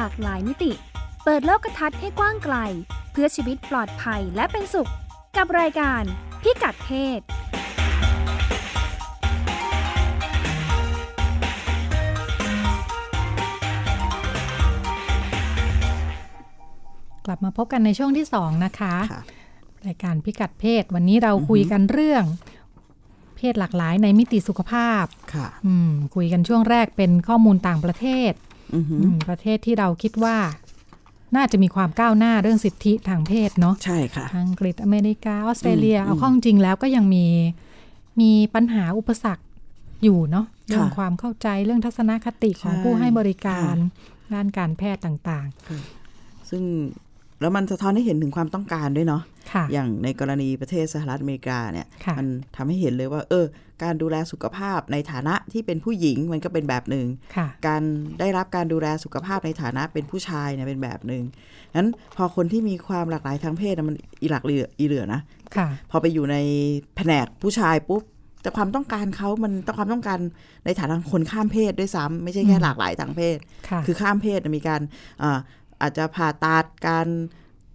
[0.00, 0.72] ลากหลายมิติ
[1.24, 2.56] เปิดโลกทัศน์ให้กว้างไกล
[3.12, 4.90] เพื่อชีวิตปลอดภัยและเป็นสุข
[5.36, 6.02] กับรายการ
[6.42, 7.20] พิกัดเพศ
[17.26, 19.22] กลับมาพบกันในช่วงที่สองนะคะค่ะ
[19.86, 22.24] รายการพิกัดเพศ วันนี้เราคุยกันเรื่อง
[23.36, 28.49] เพศหลากหลายในมิติสุขภาพค่ะ อืม คุยกันช่วงแรกเป็นข้อมูลต่างประเทศอือหืออืม
[29.28, 30.36] ประเทศที่เราคิดว่า
[31.36, 37.26] น่าจะมีความก้าวหน้าเรื่องสิทธิทางเพศเนาะใช่ค่ะอังกฤษอเมริกาออสเตรเลียอืมเอาเข้อจริงแล้วก็ยังมี
[38.20, 39.44] มีปัญหาอุปสรรค
[40.02, 45.46] อยู่เนาะเรื่องความเข้าใจเรื่องทัศนคติของใช่ผู้ให้บริการค่ด้านการแพทย์ต่าง
[46.50, 46.62] ซึ่ง
[47.40, 52.26] แล้วมันสะท้อนให้เห็นถึงความต้องการด้วยเนาะๆค่ะอย่างในกรณีประเทศสหรัฐอเมริกาเนี่ยค่ะมัน
[52.56, 53.46] ทำให้เห็นเลยว่า เออ
[53.82, 57.82] การดูแลสุขภาพในฐานะที่เป็นผู้หญิงมันก็เป็นแบบหนึ่งค่ะการ
[58.20, 61.22] ได้รับการดูแลสุขภาพในฐานะเป็นผู้ชายเนี่ยเป็นแบบหนึ่ง
[61.76, 65.20] นั้นพอคนที่มีความหลากหลายทางเพศน่ะมันอีหลักเหลืออีเหลือนะ
[65.56, 66.36] ค่ะพอไปอยู่ใน
[66.96, 68.02] แผนกผู้ชายปุ๊บ
[68.42, 70.18] แต่ความต้องการเขามันต้องความต้องการ
[70.64, 73.36] ในฐานะคนข้ามเพศด้วยซ้ำไม่ใช่แค่อืมหลากหลายทางเพศ
[73.68, 74.80] ค่ะคือข้ามเพศน่ะมีการ
[75.80, 77.06] อ่าอาจจะผ่าตัดการ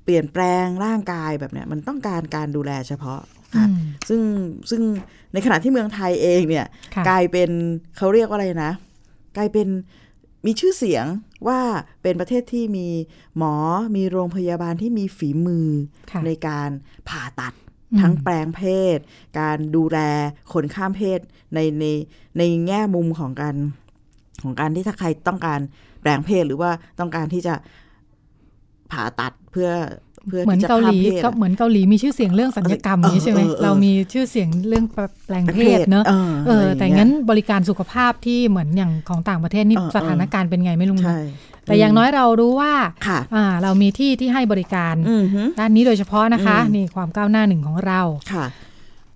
[0.03, 3.21] เปลี่ยนแปลงร่างกายแบบเนี้ยมันต้องการการดูแลเฉพาะ
[3.55, 4.21] ค่ะอืมซึ่ง
[4.69, 4.81] ซึ่ง
[5.33, 6.65] ในขณะที่เมืองไทยเองเนี่ย
[6.95, 7.49] ค่ะกลายเป็น
[7.97, 8.73] เขาเรียกว่าอะไรนะ
[9.37, 9.67] กลายเป็น
[10.45, 11.05] มีชื่อเสียง
[11.47, 11.59] ว่า
[12.01, 12.87] เป็นประเทศที่มี
[13.37, 13.55] หมอ
[13.95, 15.69] มีโรงพยาบาลที่มีฝีมือ
[16.11, 16.69] ค่ะในการ
[17.09, 17.53] ผ่าตัด
[17.91, 18.61] อืมทั้งแปลงเพ
[18.95, 18.97] ศ
[19.39, 19.99] การดูแล
[20.53, 21.19] คนข้ามเพศ
[21.53, 21.85] ในใน
[22.37, 23.55] ในแง่มุมของการ
[24.43, 25.59] ของการที่ถ้าใครต้องการ
[26.01, 27.53] แปลงเพศหรือว่าต้องการที่จะ
[28.91, 29.69] ผ่าตัดเพื่อ
[30.28, 34.86] เพื่อเหมือนที่จะเกาหข้ามลีเพศก็อะเหมือนเกาหลีมีชื่อเสียงเรื่องสัญญกรรมเออนี้ใช่ไหมเออเออเรามีชื่อเสียงเรื่อง
[35.26, 41.19] แปลงเพศเนอะเออเอออะไรอย่างเงี้ยแต่งั้นบริการสุขภาพที่เหมือนอย่างของต่างประเทศนี่เออเออสถานการณ์เป็นไงไม่รู้นะใช่
[41.65, 42.74] แต่อย่างน้อยเรารู้ว่า
[43.08, 48.02] ค่ะอ่าเรามีที่ที่ให้บริการอือฮึด้านนี้โดยเฉพาะนะคะอืมนี่ความก้าวหน้าหนึ่งของเรา
[48.34, 48.45] ค่ะ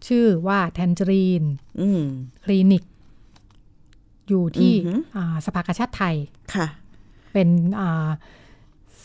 [0.07, 1.43] ชื่อว่าแทนจรีน
[1.81, 2.03] อืม
[2.43, 2.83] คลินิก
[4.29, 6.15] อยู่ที่อือหืออ่าสภากาชาติไทย
[6.55, 6.67] ค่ะ
[7.33, 7.47] เป็น
[7.79, 8.07] อ่า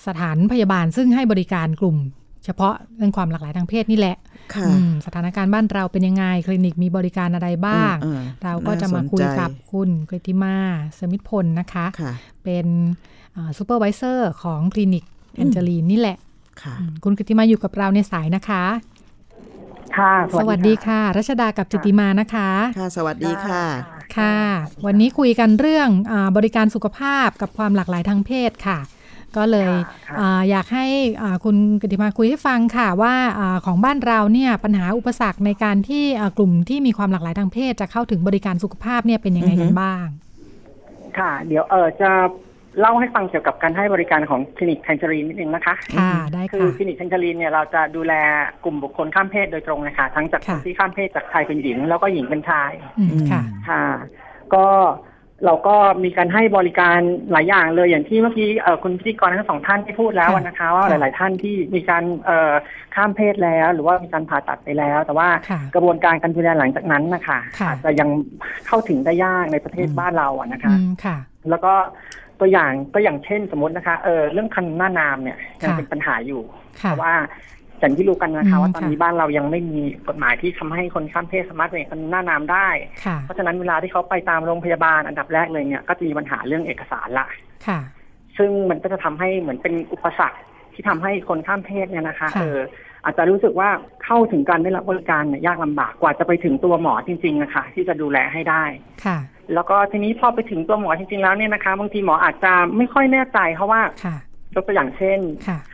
[0.06, 1.96] สถานพยาบาลซึ่งให้บริการกลุ่ม
[2.44, 4.16] เฉพาะเรื่องความหลากหลายทางเพศนี่แหละ
[4.54, 10.56] ค่ะอืมสถานการณ์บ้านเราเป็นยังไง คลินิกมีบริการอะไรบ้างอืมอืมเราก็จะมาคุยกับน่าสนใจคุณกฤติมา
[10.98, 12.12] สมิทธพลนะคะค่ะ
[12.44, 12.66] เป็น
[13.58, 15.04] supervisor ของคลินิก
[15.36, 16.18] Tangerine นี่แหละ
[16.62, 18.64] ค่ะอืมคุณกฤติมาอยู่กับเราในสายนะคะ
[19.96, 23.62] ค่ะ สวัสดีค่ะ รัชดากับจิติมานะคะ ค่ะ สวัสดีค่ะ
[24.16, 24.38] ค่ะ
[24.86, 28.78] วันนี้คุยกันเรื่องอาบริการสุขภาพกับความหลากหลายทางเพศค่ะ
[29.38, 29.70] ก็เลย
[30.20, 30.86] อาอยากให้
[31.22, 40.06] อ่าคุณกฤติมาคุยให้ฟังค่ะว่าอาของบ้านเราเนี่ยปัญหาอุปสรรคในการที่อ่ากลุ่มที่มีความหลากหลายทางเพศจะเข้าถึงบริการสุขภาพเนี่ยเป็นยังไงกันบ้าง
[41.18, 42.10] ค่ะ เดี๋ยวเออจะ
[42.80, 48.14] เล่าให้ฟังเกี่ยวกับการให้บริการของคลินิก Tangerine นิดนึงนะคะค่ะได้คือค่ะคลินิก Tangerine เนี่ยเราจะดูแล
[48.64, 53.82] กลุ่มบุคคลข้ามเพศโดยตรงเลยค่ะทั้งจากคนที่ข้ามเพศจากชายเป็นหญิง แล้วก็หญิงเป็นชายอืมค่ะ ค่ะ
[54.54, 54.66] ก็
[55.46, 56.98] เราก็มีการให้บริการ
[57.32, 62.52] หลายอย่างเลยอย่างที่เมื่อกี้เอ่อคุณพิธีกรทั้งสองท่านที่พูดแล้วค่ะนะคะว่าหค่ะลาย ๆ ท่านที่มีการเอ่อ
[62.94, 68.08] ข้ามเพศแล้ว หรือว่ามีการผ่าตัดไปแล้ว แต่ว่าค่ะกระบวนการการดูแลหลังจากนั้นนะคะค่ะอาจจะยัง
[68.66, 71.16] เข้าถึงได้ยากในประเทศบ้านเราอะนะคะอืมค่ะ
[71.50, 71.74] แล้วก็
[72.40, 76.42] ตัวอย่างก็อย่างเช่นสมมตินะคะเออเรื่องคันหน้านามเนี่ยยังค่ะเป็นปัญหาอยู่
[76.82, 77.14] ค่ะเพราะว่า
[77.80, 82.68] อย่างที่รู้กันนะคะอืมว่าตอนนี้ค่ะบ้านเรายังไม่มีกฎหมายที่ทำให้คนข้ามเพศสามารถเป็นคันหน้านามได้
[83.04, 87.26] ค่ะเพราะฉะนั้นเวลาที่เขาไปตามโรงพยาบาลอันดับแรกเลยเนี่ย ก็จะมีปัญหาเรื่องเอกสารละ
[87.66, 87.80] ค่ะ
[88.36, 90.38] ซึ่งมันก็จะทำให้เหมือนเป็นอุปสรรค
[90.74, 92.58] ที่ทำให้คนข้ามเพศเนี่ยนะคะค่ะเออ
[93.04, 93.68] อาจจะรู้สึกว่า
[94.04, 98.64] เข้าถึงการได้รับบริการเนี่ยยากลำบากกว่าจะไปถึงตัวหมอจริงๆนะคะที่จะดูแลให้ได้
[99.04, 99.18] ค่ะ
[99.54, 104.16] แล้วก็ทีนี้พอไปถึงตัวหมอจริงๆแล้วเนี่ยนะคะบางทีหมออาจจะไม่ค่อยแน่ใจเพราะว่าค่ะ
[104.54, 105.73] ยกตัวอย่างเช่นค่ะเอ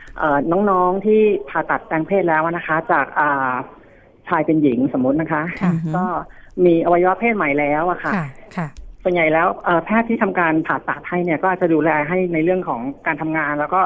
[0.69, 3.51] น้องๆที่ผ่าตัดแปลงเพศแล้วนะคะ จากอ่า
[4.27, 6.03] ชายเป็นหญิงสมมตินะคะค่ะก็
[6.65, 8.25] มีอวัยวะเพศใหม่แล้วอะค่ะค่ะ
[8.57, 8.67] ค่ะ
[9.03, 13.81] ส่วนใหญ่แล้วเอ่อแพทย์ที่ทำการผ่าตัดให้เนี่ยก็จะดูแลให้ในเรื่องของการทำงาน แล้วก็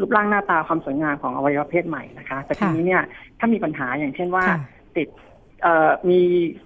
[0.00, 3.02] รูปร่างหน้าตาความสวยงามของอวัยวะเพศใหม่นะคะ แต่ทีนี้เนี่ย
[3.38, 4.58] ถ้ามีปัญหาอย่างเช่นว่าค่ะ
[4.96, 5.08] ติด
[5.62, 6.20] เอ่อมี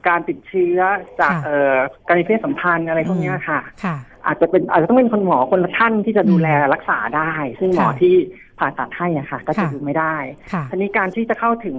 [0.08, 0.80] การติดเชื้อ
[1.20, 8.14] จากค่ะเอ่อการมีเพศสัมพันธ์อะไรพวกเนี้ยค่ะค่ะ อาจจะเป็นอาจจะต้องเป็นคนหมอคนละท่านที่จะดูแลรักษาได้ ซึ่งหมอค่ะที่
[8.58, 10.16] ผ่าตัดให้อะค่ะ ก็จะค่ะดูไม่ได้
[10.52, 11.78] ค่ะทีนี้การที่จะเข้าถึง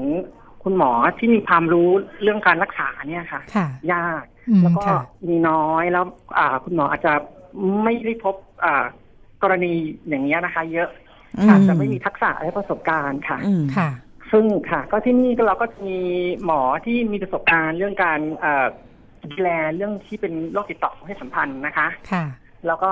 [0.64, 1.90] คุณหมอที่มีความรู้
[2.22, 6.06] เรื่องการรักษาเนี่ยค่ะค่ะยากอืมแล้วก็ค่ะมีน้อยแล้ว
[6.38, 7.14] อ่า คุณหมออาจจะ
[7.84, 8.36] ไม่ได้พบ
[8.66, 8.86] อ่า
[9.44, 9.74] กรณี
[10.10, 10.90] อย่างเงี้ยนะคะ เยอะ
[11.38, 13.90] อืมอาจจะไม่มีทักษะและประสบการณ์ค่ะอืมค่ะ
[14.32, 16.00] ซึ่งค่ะ ก็ที่นี่ก็เราก็จะมี
[16.46, 18.66] หมอที่มีประสบการณ์เรื่องการเอ่อ
[19.32, 22.26] ดูแลเรื่องที่เป็นโรคติดต่อเพศสัมพันธ์นะคะ ค่ะ
[22.68, 22.92] แล้วก็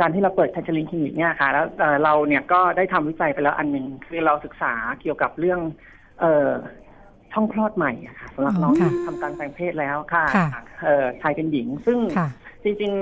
[0.00, 5.60] การที่เราเปิดแทนเจอรินคลินิกเนี่ยค่ะ แล้วเอ่อเราเนี่ยก็ได้ทำวิจัยไปแล้วอันหนึ่งคือเราศึกษาเกี่ยวกับเรื่อง
[6.20, 6.50] เอ่อ
[7.32, 10.46] ช่องคลอดใหม่อะค่ะสำหรับอ๋อน้องที่ค่ะทำการแปลงเพศแล้วค่ะค่ะ
[10.84, 12.28] เอ่อชายเป็นหญิง ซึ่งค่ะ
[12.64, 12.92] จริง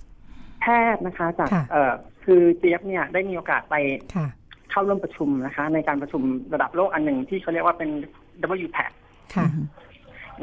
[0.00, 1.92] ๆ แพทย์นะคะจากค่ะเอ่อ
[2.24, 3.74] คือเจี๊ยบเนี่ยได้มีโอกาสไป
[4.16, 4.26] ค่ะ
[4.70, 6.22] เข้าร่วมประชุมนะคะ ในการประชุม
[6.54, 7.90] ระดับโลกอันหนึ่งที่เขาเรียกว่าเป็น
[8.66, 8.92] WPAC
[9.34, 9.46] ค่ะ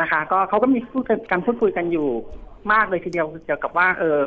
[0.02, 2.08] นะคะ ก็เขาก็มีพูดกันการพูดคุยกันอยู่
[2.74, 4.20] มากเลยทีเดียวเกี่ยวกับว่า เออ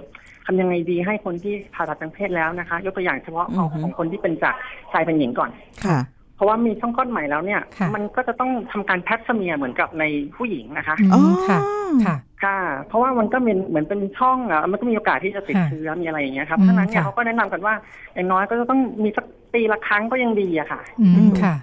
[0.46, 4.54] ทำยังไงดีให้คนที่ผ่าตัดทางเพศแล้วนะคะ ยกตัวอย่างเฉพาะของอือฮึของคนที่เป็นจาก
[4.92, 5.50] ชายเป็นหญิงก่อน
[5.86, 5.98] ค่ะ
[6.36, 10.04] เพราะว่ามีช่องคลอดใหม่แล้วเนี่ยค่ะมันก็จะต้องทำการแพทสเมียร์เหมือนกับใน
[10.36, 11.58] ผู้หญิงนะคะอืมค่ะ
[12.04, 17.74] ค่ะค่ะ เพราะว่ามันก็เป็นเหมือนเป็นช่องอะมันก็มีโอกาสที่จะติดค่ะเชื้อมีอะไรอย่างเงี้ยครับอืมฉะนั้นเนี่ยค่ะเขาก็แนะนำกันว่า
[18.14, 21.54] อย่างน้อยก็จะต้องมีสักปีละครั้งก็ยังดีอะค่ะ อืมค่ะ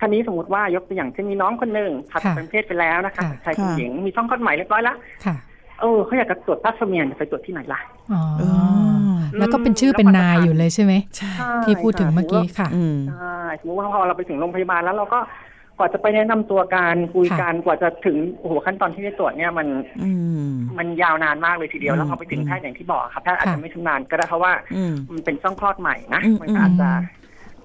[0.00, 5.34] ท่านี้สมมติว่ายกตัวอย่างเช่นมีน้องคนหนึ่งผ่าตัดค่ะเป็นเพศไปแล้วนะคะค่ะชายเป็นหญิงมีช่องคลอดใหม่เรียบร้อยแล้วค่ะ
[5.80, 7.80] เออเขาอยากจะตรวจพลาสเมียร์ไปตรวจที่ไหนล่ะ
[8.12, 8.42] อ๋อเอ
[9.10, 11.30] อแล้วก็เป็นชื่อเป็นนายอยู่เลยใช่ไหมใช่
[11.64, 15.20] ที่พูดถึงเมื่อกี้ค่ะอืมใช่สมมติว่าพอเราไปถึงโรงพยาบาลแล้วเราก็
[15.78, 19.68] กว่าจะไปแนะนำตัวการคุยกันกว่าจะถึงโอ้โหขั้นตอนที่ได้ตรวจเนี่ยมัน
[20.02, 20.10] อื
[20.48, 26.90] มมันยาวนานมากเลยทีเดียวอืมแล้วพอไปถึงแพทย์อย่างที่บอกครับแพทย์อาจค่ะจะไม่ชำนาญก็ได้เพราะว่าอืมมันเป็นช่องคลอดใหม่นะอืมมันก็อาจจะ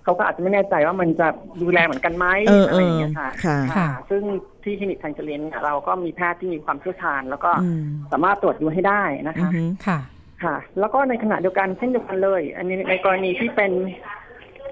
[0.04, 1.28] เขาก็อาจจะไม่แน่ใจว่ามันจะ
[1.62, 4.24] ดูแลเหมือนกันไหมเอออะไรอย่างเงี้ยค่ะค่ะค่ะซึ่ง
[4.64, 10.00] ที่คลินิกแทงเจริญเนี่ยเราก็มีแพทย์ที่มีความเชี่ยวชาญ แล้วก็อืมสามารถตรวจดูให้ได้นะอืคะอหือค่ะ
[10.44, 13.72] ค่ะ แล้วก็ในขณะเดียวกันเช่นเดียวกันเลย อันนี้ในกรณีที่เป็น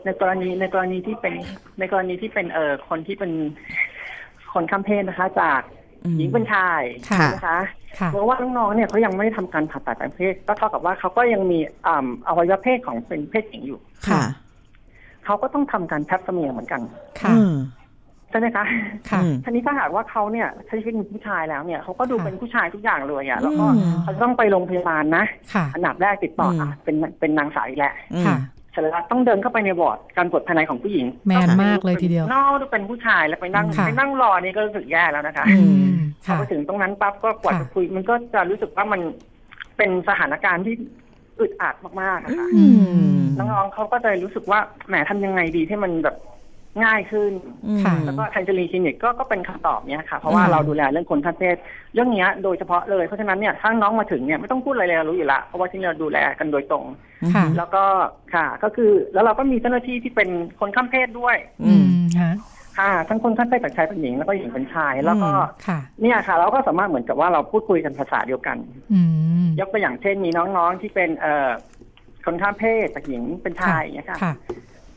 [0.06, 1.34] ในกรณีในกรณีที่เป็น
[1.80, 3.32] ในกรณีที่เป็นเอ่อคนที่เป็น
[4.54, 5.62] คนข้ามเพศนะคะ จาก
[6.06, 7.60] อืมหญิงเป็นชายค่ะนะคะ
[8.00, 14.22] ค่ะเพราะว่าน้องๆเนี่ยเขายังไม่ได้ทำการผ่าตัดทางเพศก็เท่ากับว่าเขาก็ยังมีอ่าอวัยวะเพศของเป็นเพศหญิงอยู่ค่ะ
[15.26, 16.82] เขาก็ต้องทำการแพทย์เสมียร์เหมือนกัน
[17.22, 17.54] ค่ะอืม
[18.30, 18.66] ใช่ไหมคะ
[19.10, 27.94] ค่ะอืมทีนี้ถ้าหากว่าเขาเนี่ยใช้ชีวิตเป็นผู้ชายแล้วเนี่ยเขาก็ดูค่ะเป็นผู้ชายทุกอย่างเลยอะแล้วก็อืมเขาต้องไปโรงพยาบาลนะค่ะอันดับแรกติดต่ออะเป็นเป็นนางสาวอีกแหละ
[28.26, 28.38] ค่ะ
[28.72, 39.02] เสร็จแล้วต้องเดินเข้าไปในวอร์ดการตรวจภายในของผู้หญิงแมนมากเลยทีเดียวนอกเป็นผู้ชายแล้วไปนั่งค่ะไปนั่งรอนี่ก็รู้สึกแย่แล้วนะคะอือืมพอค่ะไปถึงตรงนั้นปั๊บก็กว่าค่ะจะคุยมันก็จะรู้สึกว่ามัน
[39.78, 40.76] เป็นสถานการณ์ที่
[41.40, 42.66] อึดอัดมากๆนะคะอื
[43.18, 46.18] มน้องๆเขาก็จะรู้สึกว่าแหมทำยังไงดีที่มันแบบ
[46.84, 47.34] ง่ายขึ้น
[47.84, 51.58] ค่ะแล้วก็แทนเจอรีนคลินิกก็ก็เป็นคำตอบเนี้ยค่ะ เพราะว่าอืมเราดูแลเรื่องคนข้ามเพศ
[51.94, 56.86] เรื่องเนี้ยโดยเฉพาะเลยเพราะฉะนั้นเนี่ยถ้าน้องมาถึงเนี่ยไม่ต้องพูดอะไรเลยเรารู้อยู่ละเพราะว่าที่นี่เราดูแลกันโดยตรง
[57.36, 57.84] ค่ะแล้วก็
[58.34, 61.86] ค่ะ ก็คือแล้วเราก็มีเจ้าหน้าที่ที่เป็นคนข้ามเพศด้วยอืม
[62.22, 62.34] ฮะ
[62.78, 65.30] ค่ะ ทั้งคนข้ามเพศจากชายเป็นหญิงแล้วก็หญิงเป็นชาย แล้วก็
[65.68, 68.58] ค่ะเนี่ยค่ะ เราก็สามารถเหมือนกับว่าเราพูดคุยกันภาษาเดียวกัน
[68.94, 69.02] อื
[69.46, 71.50] มยกตัวอย่างเช่นมีน้องๆที่เป็นเอ่อ
[72.26, 74.34] คนข้ามเพศจากหญิงเป็นชายอย่างเงี้ยค่ะค่ะ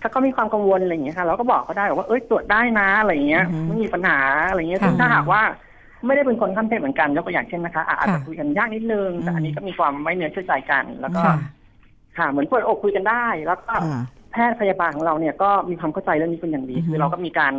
[0.01, 5.43] ถ้าเขามีความกังวลอะไรอย่างเงี้ยค่ะ เราก็บอกเขาได้ว่าเอ้ยตรวจได้นะอะไรอย่างเงี้ยอือฮึไม่มีปัญหาอะไรเงี้ยค่ะซึ่งถ้าหากว่า
[6.07, 11.37] ไม่ได้เป็นคนข้ามเพศเหมือนกันยกตัวอย่างเช่นนะคะอะอาจจะค่ะคุยกันยากนิดนึงแต่อันนี้ก็มีความไม่เนื้อเชื่อใจกัน แล้วก็ค่ะ
[12.19, 14.03] ค่ะเหมือนเปิดอกคุยกันได้แล้วก็ค่ะ
[14.35, 17.55] แพทย์พยาบาลของเราเนี่ยก็มีความเข้าใจเรื่องนี้เป็นอย่างดีอือฮึคือเราก็มีการ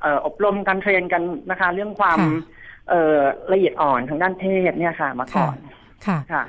[0.00, 2.30] เอ่ออบรมการเทรนกันนะคะ เรื่องความค่ะ
[2.88, 3.18] เอ่อ
[3.52, 5.56] ละเอียดอ่อนทางด้านเพศเนี่ยค่ะ มาก่อน
[6.06, 6.42] ค่ะค่ะ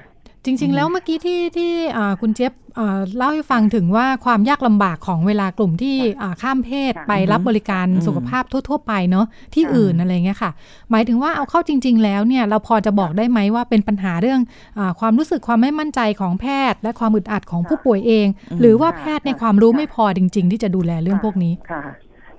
[0.45, 2.68] จริง ๆ แล้วเมื่อกี้ที่ที่อ่าคุณเจี๊ยบอ่า
[3.18, 10.52] เล่าให้ฟังถึงว่าความยากลำบากของเวลากลุ่มที่อ่าข้ามเพศค่ะไปรับบริการอืมสุขภาพทั่ว ๆ ไปเนาะที่ค่ะอื่นอะไรเงี้ยค่ะ
[10.92, 14.39] หมายถึงว่าเอาเข้าจริง ๆ แล้วเนี่ยเราพอจะบอกได้ไหมว่าเป็นปัญหาเรื่อง
[14.78, 18.28] อาความรู้สึกความไม่มั่นใจของแพทย์ และความอึดอัดของผู้ป่วยเอง
[18.60, 21.84] หรือว่าแพทย์ในความรู้ไม่พอจริง ๆ ที่จะดูแลเรื่องพวกนี้ค่ะ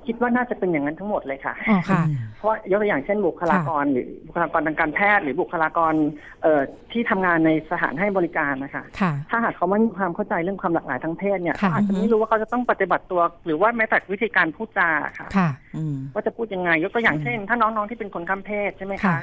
[0.06, 2.02] คิดว่าน่าจะเป็นอย่างนั้นทั้งหมดเลยค่ะ อ๋อค่ะ
[2.36, 5.94] เพราะว่ายกตัวอย่างเช่นบุคลากรหรือบุคลากรทางการแพทย์ หรือบุคลากร
[6.42, 6.60] เอ่อ
[6.92, 19.22] ที่ทำงานในสถานให้บริการนะคะค่ะถ้าหากเขาไม่มีความเข้าใจเรื่องความหลากหลายทางเพศเนี่ยค่ะเขาอาจจะไม่รู้ว่าเขาจะต้องปฏิบัติตัว หรือว่าแม้แต่วิธีการพูดจาค่ะค่ะอืมว่าจะพูดยังไง ยกตัวอย่างเช่น ถ้าน้องๆที่เป็นคนข้ามเพศใช่ไหมค่ะคะ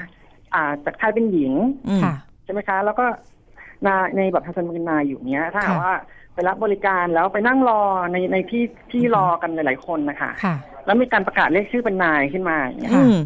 [0.54, 1.52] อ่าจากชายเป็นหญิง
[1.88, 2.14] อืมค่ะ
[2.44, 3.06] ใช่ไหมคะ แล้วก็
[3.86, 5.94] นาในบัตรประชาชนเป็นนายอยู่เนี้ย ถ้าหากค่ะว่า
[6.38, 7.80] ไปรับบริการแล้วไปนั่งรอ
[8.12, 10.54] ในในที่ที่รอกันหลาย ๆ คนนะคะค่ะ
[10.86, 13.16] แล้วมีการประกาศเรียกชื่อเป็นนายขึ้นมาอย่างเงี้ยอืม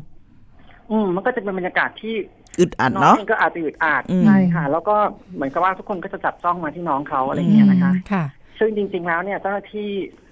[0.91, 2.15] อืมมันก็จะเป็นบรรยากาศที่
[2.59, 4.97] อึดอัดน้องเนาะ เองก็อาจจะอึดอัดอืม ใช่ค่ะ แล้วก็
[5.35, 8.25] เหมือนกับว่าทุกคนก็จะจับจ้องมาที่น้องเขาอะไรอย่างเงี้ยนะคะ ค่ะ
[8.59, 10.32] ซึ่งจริง ๆ แล้วเนี่ยเจ้าหน้าที่เอ่อ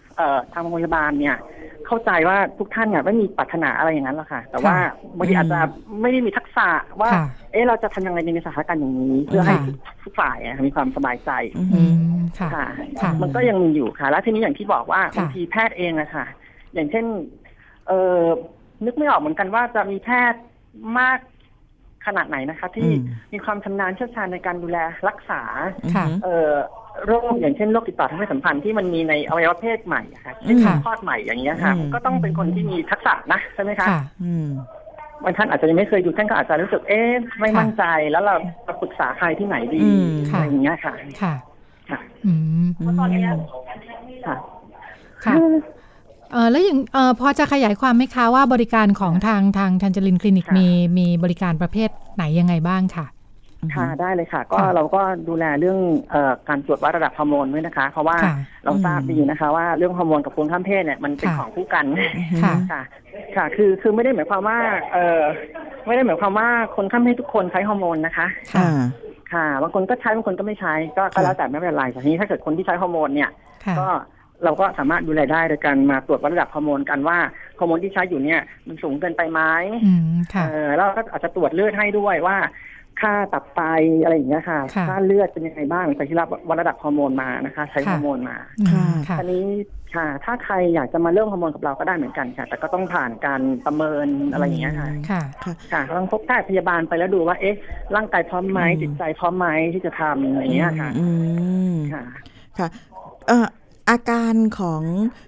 [0.52, 1.36] ทางโรงพยาบาลเนี่ย
[1.86, 5.58] เข้าใจว่าทุกท่านเนี่ยไม่มีปรารถนาอะไรอย่างนั้นหรอกค่ะ แต่ว่าค่ะบางทีอาจจะ
[6.00, 6.68] ไม่ได้มีทักษะ
[7.00, 12.66] ว่าค่ะเอ๊ะเราจะทำยังไงในสถานการณ์อย่างนี้ เพื่อให้ค่ะทุกฝ่ายอะมีความสบายใจอือืมมค่ะค่ะ
[13.00, 16.24] ค่ะ มันก็ยังมีอยู่ค่ะ แล้วทีนี้อย่างที่บอกว่าค่ะบางทีแพทย์เองอะค่ะ
[16.74, 17.04] อย่างเช่น
[17.86, 18.20] เออ
[18.84, 20.40] นึกไม่ออกเหมือนกันว่าจะมีแพทย์
[20.98, 21.18] มาก
[22.06, 23.00] ขนาดไหนนะคะ ที่อืม
[23.32, 25.42] มีความชำนาญเชี่ยวชาญในการดูแลรักษา
[25.94, 26.54] ค่ะเอ่อ
[27.06, 34.46] โรคอย่างเช่นโรคติดต่อทางเพศสัมพันธ์ที่มันมีในอวัยวะเพศใหม่อะค่ะเช่นค่ะคลอดใหม่อย่างเงี้ยค่ะอืมก็ต้องเป็นคนที่มีทักษะนะใช่ไหมคะค่ะอืม
[35.24, 37.10] บางท่านอาจจะยังไม่เคยดูท่านก็อาจจะรู้สึกเอ๊ะ
[37.40, 38.34] ไม่มั่นใจแล้วเรา
[38.66, 41.34] จะปรึกษาใครที่ไหนดีอืมอะไรอย่างเงี้ยค่ะ ค่ะ
[41.90, 42.32] ค่ะอื
[42.64, 42.66] ม
[44.26, 44.36] ค่ะ
[45.24, 45.34] ค่ะ
[46.32, 50.68] เออแล้วอย่างเออพอจะขยายความไหมคะว่าบริการของทางทางทันจรินคลินิกค่ะมี
[50.98, 53.06] มีบริการประเภทไหนยังไงบ้างค่ะ
[53.74, 55.78] ค่ะได้เลยค่ะ ก็ค่ะเราก็ดูแลเรื่อง
[56.10, 58.34] เอ่อการตรวจวัดระดับฮอร์โมนด้วยนะคะ เพราะว่าค่ะ
[58.64, 61.84] เราทราบดีนะคะ ว่าเรื่องฮอร์โมนกับภูมิข้ามเพศเนี่ยมันเป็นค่ะของคู่กัน
[62.44, 62.82] ค่ะค่ะ
[63.36, 64.58] ค่ะ คือคือไม่ได้หมายความว่า
[64.92, 65.20] เออ
[65.86, 68.80] ไม่ได้หมายความว่าคนข้ามเพศทุกคนใช้ฮอร์โมนนะคะค่ะอ่า
[69.32, 73.30] ค่ะบางคนก็ใช้บางคนก็ไม่ใช้ก็ก็ค่ะแล้วแต่ไม่เป็นไรแต่ทีนี้ถ้าเกิดคนที่ใช้ฮอร์โมนเนี่ย
[73.66, 73.88] ค่ะก็
[74.44, 77.18] เราก็สามารถดูแลได้โดยการมาตรวจวัดระดับฮอร์โมนกันว่า
[77.58, 79.40] ฮอร์โมนที่ใช้อยู่เนี่ยมันสูงเกินไปไหม
[79.84, 82.36] อืมค่ะเออแล้วก็อาจจะตรวจเลือดให้ด้วยว่า
[83.00, 83.62] ค่าตับไต
[84.02, 89.44] อะไรอย่างเงี้ยค่ะค่ะ ค่าเลือดเป็นยังไงบ้างหลังจากที่รับวัดระดับฮอร์โมนมานะคะ ใช้ฮอร์โมนมาอืมค่ะค่ะทีนี้
[89.94, 95.22] ค่ะ ถ้าใครอยากจะมาเริ่มฮอร์โมนกับเราก็ได้เหมือนกันค่ะ แต่ก็ต้องผ่านการประเมินอะไรอย่างเงี้ยค่ะ ค่ะ
[95.72, 97.56] ค่ะต้องพบแพทย์พยาบาลไปแล้วดูว่า เอ๊ะ
[97.96, 101.08] ร่างกายพร้อมไหมอืมจิตใจพร้อมไหมที่จะทำอะไรอย่างเงี้ยค่ะ อื
[101.72, 102.02] มค่ะ
[102.58, 102.68] ค่ะ
[103.28, 104.82] เอ่ออาการของ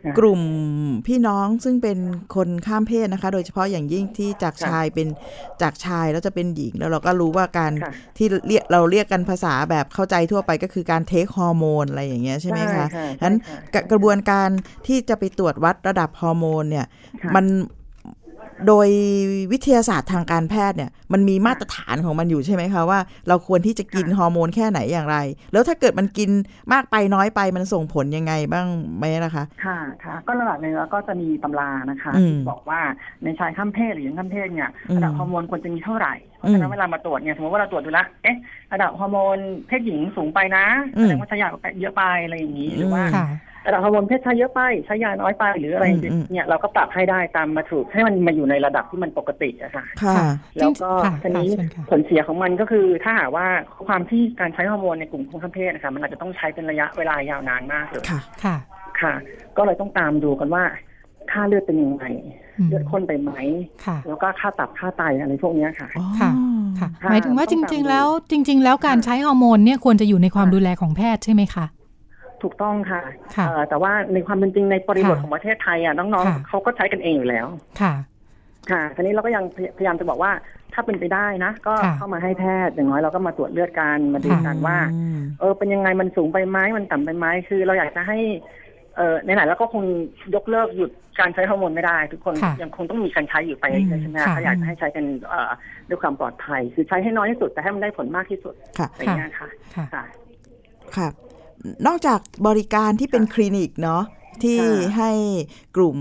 [0.04, 0.42] ค่ะกลุ่ม
[1.06, 1.98] พี่น้องซึ่งเป็น
[2.34, 5.08] คนข้ามเพศนะคะ โดยเฉพาะอย่างยิ่งที่จากค่ะชายเป็น
[5.62, 14.48] จากชายแล้วจะเป็นหญิงแล้วเราก็รู้ว่าการค่ะที่เรียกเราเรียกกันภาษาแบบเข้าใจทั่วไปก็คือการเทคฮอร์โมนอะไรอย่างเงี้ยใช่ไหมคะใช่ค่ะฉะนั้นใช่ค่ะกระกระบวนการ
[14.86, 16.86] ที่จะไปตรวจวัดระดับฮอร์โมนเนี่ย
[17.22, 17.44] ค่ะมัน
[18.68, 18.88] โดย
[19.52, 25.16] วิทยาศาสตร์ทางการแพทย์เนี่ยมันมีมาตรฐานของมันอยู่ใช่ไหมคะว่าเราควรที่จะกินค่ะฮอร์โมนแค่ไหนอย่างไร
[25.52, 26.30] แล้วถ้าเกิดมันกิน
[26.72, 28.66] มากไปน้อยไปมันส่งผลยังไงบ้าง
[28.98, 32.80] ไหมนะคะ ค่ะค่ะก็ระดับหนึ่งแล้วก็จะมีตำรานะคะอืมที่บอกว่า
[33.24, 38.36] ในชายข้ามเพศหรือหญิงข้ามเพศเนี่ยอืมระดับฮอร์โมนควรจะมีเท่าไหร่เพราะฉะนั้อืนมเวลามาตรวจเนี่ยสมมติว่าเราตรวจดูและเอ๊ะ
[38.72, 39.38] ระดับฮอร์โมน
[39.68, 40.64] เพศหญิงสูงไปนะ
[40.96, 41.48] อืแสมดงว่าใช้ยา
[41.80, 43.26] เยอะไปอะไรอย่างนี้หรือว่าค่ะ
[43.66, 53.46] ระดับฮอร์โมนเพศชายเยอะไปใช้ยาน้อยไปหรืออะไรอืมอืมเนี่ยเราก็ปรับให้ได้ตามมาถูกให้มันมาอยู่ในระดับที่มันปกติอะค่ะค่ะค่ะแล้วก็ค่ะทีนี้ค่ะเชิญค่ะผลเสียของมันก็คือถ้าหากว่า
[53.86, 58.56] ความที่การใช้ฮอร์โมนในกลุ่มคนข้ามเพศนะคะมันอาจจะต้องใช้เป็นระยะเวลายาวนานมากเลยค่ะค่ะ
[59.00, 59.14] ค่ะ
[59.56, 60.64] ก็เลยต้องตามดูกันว่า
[61.32, 62.04] ค่าเลือดเป็นยังไง
[62.58, 63.30] อืมเลือดข้นไปไหม
[63.84, 66.30] ค่ะแล้วก็ค่าตับค่าไตอะไรพวกเนี้ยค่ะอ๋อค่ะ
[66.78, 71.64] ค่ะค่ะหมายถึงว่าต้จองตามริงดูๆแล้วจริง ๆ แล้วการใช้ฮอร์โมนเนี่ยควรจะอยู่ในความค่ะดูแลของแพทย์ใช่ไหมคะ
[72.42, 73.02] ถูกต้องค่ะ
[73.36, 77.46] ค่ะเอ่อแต่ว่าในความเป็นจริงในบริบทค่ะของประเทศไทยอะน้องค่ะๆเขาก็ใช้กันเองอยู่แล้ว
[77.80, 77.92] ค่ะ
[78.70, 79.44] ค่ะทีนี้เราก็ยัง
[79.76, 80.32] พยายามจะบอกว่า
[80.74, 88.18] ถ้าเป็นไปได้นะ ก็ค่ะเข้ามาให้แพทย์อย่างน้อยเราก็มาตรวจเลือดกันมาดูค่ะกันว่าอืมเออเป็นยังไงมันสูงไปไหมมันต่ำไปไหมคือ เราอยากจะให้
[88.96, 89.82] เออไหนๆแล้วก็คง
[90.34, 90.90] ยกเลิกหยุด
[91.20, 95.50] การใช้ฮอร์โมนไม่ได้ ทุกคนค่ะยังคงต้องมีการใช้อยู่ไปเรื่อยๆใช่ไหมค่ะก็อยากจะให้ใช้กันเอ่อ
[95.88, 100.04] ด้วยความปลอดภัย คือใช้ให้น้อยที่สุดแต่ให้มันได้ผลมากที่สุดค่ะอะไรอย่างเงี้ยค่ะค่ะค่ะ
[100.96, 101.08] ค่ะ
[101.86, 104.02] นอกจากบริการที่เป็นคลินิกเนาะ
[104.42, 105.10] ที่ค่ะให้
[105.76, 105.96] กลุ่ม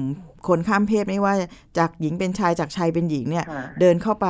[0.48, 1.34] คนข้ามเพศไม่ว่า
[1.78, 4.28] จากหญิงเป็นชายจากชายเป็นหญิงเนี่ยค่ะเดินเข้าไป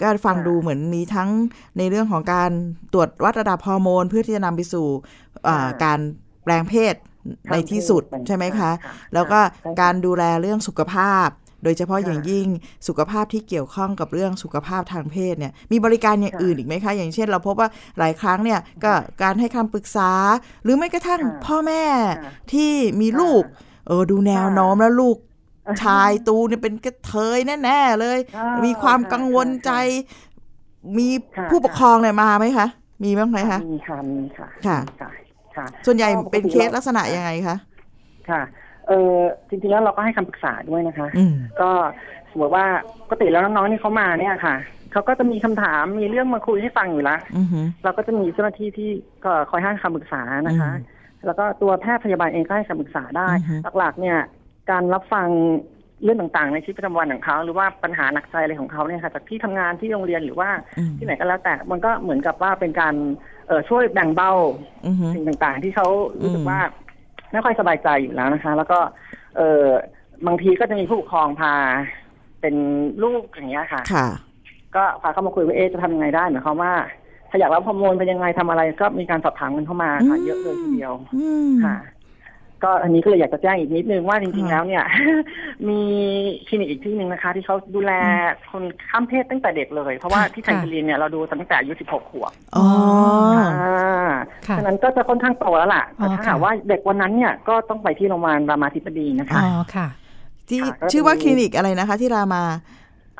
[0.00, 1.30] ก็ฟังค่ะดูเหมือนมีทั้ง
[1.78, 2.50] ในเรื่องของการ
[2.92, 4.86] ตรวจวัดระดับฮอร์โมน เพื่อที่จะนำไปสู่
[5.48, 5.98] อ่าค่ะการ
[6.44, 6.94] แปลงเพศ
[7.50, 11.28] ในที่สุดใช่ไหมคะค่ะแล้วก็ใช่ค่ะการดูแลเรื่องสุขภาพ
[11.62, 12.46] โดยเฉพาะค่ะอย่างยิ่ง
[12.88, 18.92] สุขภาพที่เกี่ยวข้องกับเรื่องสุขภาพทางเพศเนี่ยมีบริการอย่างค่ะอื่นอีกไหมคะ อย่างเช่น เราพบว่าหลายครั้งเนี่ยก็
[19.22, 20.12] การให้คำปรึกษา
[20.64, 21.84] หรือไม่กระทั่งค่ะพ่อแม่
[22.18, 23.42] ค่ะที่มีค่ะลูก
[23.86, 25.16] เออดูแนวค่ะโน้มแล้วลูก
[25.66, 29.70] อ่าชายตูเนี่ยเป็นกระเทยแน่ๆเลยอ่ามีความค่ะกังวลใจ
[30.98, 32.66] มีค่ะผู้ปกครองเนี่ยมาไหมคะ
[33.04, 35.10] มีบ้างไหมคะมีค่ะมีค่ะค่ะค่ะ
[35.56, 37.56] ค่ะส่วนใหญ่ก็ปกติเป็นเคสเราลักษณะยังไงคะ
[38.30, 39.16] ค่ะเออ
[39.48, 41.70] จริงๆแล้วเราก็ให้คำปรึกษาด้วยนะคะอืมก็
[42.30, 42.66] สมมติว่า
[43.02, 44.54] ปกติแล้วน้องๆที่เขามาเนี่ยค่ะ
[44.92, 48.90] เขาก็จะมีคำถามมีเรื่องมาคุยให้ฟังอยู่แล้วอือหือเราก็จะมีเจ้าหน้าที่ที่
[49.24, 54.18] ก็คอยให้คำปรึกษานะคะอืมแล้วก็ตัวแพทย์พยาบาลเองก็ให้คำปรึกษาได้อือฮึหลักๆ เนี่ย
[54.70, 55.28] การรับฟัง
[56.04, 62.94] เรื่องต่างๆ ในชีวิตประจำวันของเขาหรือว่าปัญหาหนักใจอะไรของเขาเนี่ยค่ะจากที่ทำงานที่โรงเรียนหรือว่าอืมที่ไหนก็แล้วแต่มันก็เหมือนกับว่าเป็นการ
[63.46, 64.30] เอ่อช่วยแบ่งเบา
[64.86, 65.86] อือหือสิ่งต่างๆ ที่เขา
[66.22, 66.60] รู้สึอืกมว่า
[67.32, 68.78] ไม่ค่อยสบายใจอยู่แล้วนะคะ แล้วก็
[69.36, 69.66] เออ
[70.26, 71.54] บางทีก็จะมีผู้ปกครองพา
[72.40, 72.54] เป็น
[73.02, 74.08] ลูกอย่างเงี้ยค่ะ ค่ะ
[74.76, 76.72] ก็พาเข้ามาคุยว่าเอ๊ะจะทำยังไงได้หมายความว่า
[77.30, 81.76] ถ้าอยากรับฮอร์โมนเป็นยังไงทำอะไรก็มีการสอบถามกันเข้ามาค่ะอืมเยอะเลยทีเดียว อืม ค่ะ
[82.64, 84.84] ก็อันนี้ก็เลยอยากจะแจ้งอีกนิดนึงว่าจริงๆค่ะแล้วเนี่ย
[85.68, 85.80] มี
[86.46, 87.92] คลินิกอีกที่หนึ่งนะคะ ที่เขาดูแล
[88.50, 92.66] คนข้ามเพศตั้งแต่เด็กเลย เพราะว่าค่ะที่แคนเบรียเนี่ยเราดูตั้งแต่อายุ16ขวบอ๋อ
[93.36, 94.12] อ่า
[94.46, 99.86] ค่ะฉะนั้นก็จะค่อนข้างโตแล้วล่ะอ๋แต่อถ้าค่ะหากว่าเด็กวันนั้นเนี่ยก็ต้องไปที่โรงพยาบาลรามาธิบดีนะคะอ๋อค่ะ
[100.48, 102.42] ที่ค่ะก็จะชื่อว่ามีคลินิกอะไรนะคะ ที่รามา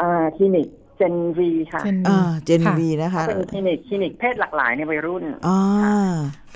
[0.00, 5.56] อ่าคลินิกเจนวีค่ะเจนอ่าเจนค่ะวีนะคะเป็นคลินิกคลินิกเพศหลากหลายในวัยรุ่นอ๋อ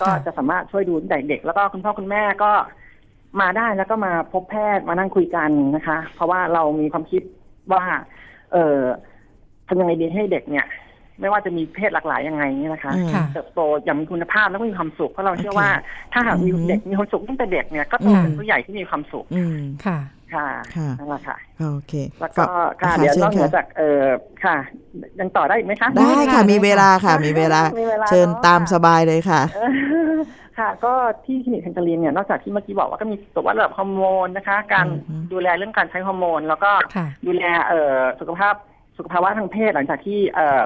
[0.01, 2.53] ก็ค่ะจะสามารถช่วยดูตั้งแต่เด็ก แล้วก็คุณพ่อคุณแม่ก็
[3.41, 7.23] มาได้แล้วก็มาพบแพทย์มานั่งคุยกันนะคะ เพราะว่าเรามีความคิด
[7.73, 7.83] ว่า
[8.53, 8.81] เออ
[9.69, 10.67] ทำยังไงดีให้เด็กเนี่ย
[11.21, 15.69] ไม่ว่าจะมีเพศหลากหลายยังไงเนี่ยนะคะอืมค่ะเติบโตอย่างมีคุณภาพแล้วก็มีความสุขเพราะเราเชื่อว่า
[16.13, 19.99] ถ้าหากมีอือฮึเด็กมีความสุขตั้งแต่เด็กเนี่ยก็โตเป็นอืมผู้ใหญ่ที่มีความสุขอืมค่ะ
[20.35, 20.47] ค่ะ
[20.77, 24.05] ค่ะนั่นแหละค่ะโอเคแล้วก็ฝาค่ะอาเดี๋ยวชิญนอกเหนือค่ะจากเออ
[24.45, 24.57] ค่ะ
[25.21, 29.71] ยังต่อได้อีกไหมคะ ได้ค่ะได้มีเวลาค่ะ มีเวลามีเวลาเชิญเนอะตามค่ะสบายเลยค่ะเออ
[30.59, 30.93] ค่ะ ก็
[31.25, 38.55] ที่คลินิกแคนเตอรีนเนี่ยนอกจากที่เมื่อกี้บอกว่าก็มีตรวจวัดระดับฮอร์โมนนะคะ การอือฮึดูแลเรื่องการใช้ฮอร์โมน แล้วก็ค่ะดูแลเอ่อสุขภาพ
[38.99, 40.61] สุขภาวะทางเพศหลังจากที่เอ่อ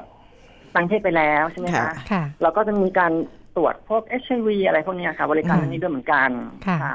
[0.74, 3.12] ตั้งเพศไปแล้วใช่ไหมค่ะคะค่ะเราก็จะมีการ
[3.56, 6.30] ตรวจพวก HIV อะไรพวกเนี้ยค่ะ บริการอืมอันนี้ด้วยเหมือนกัน
[6.68, 6.94] ค่ะ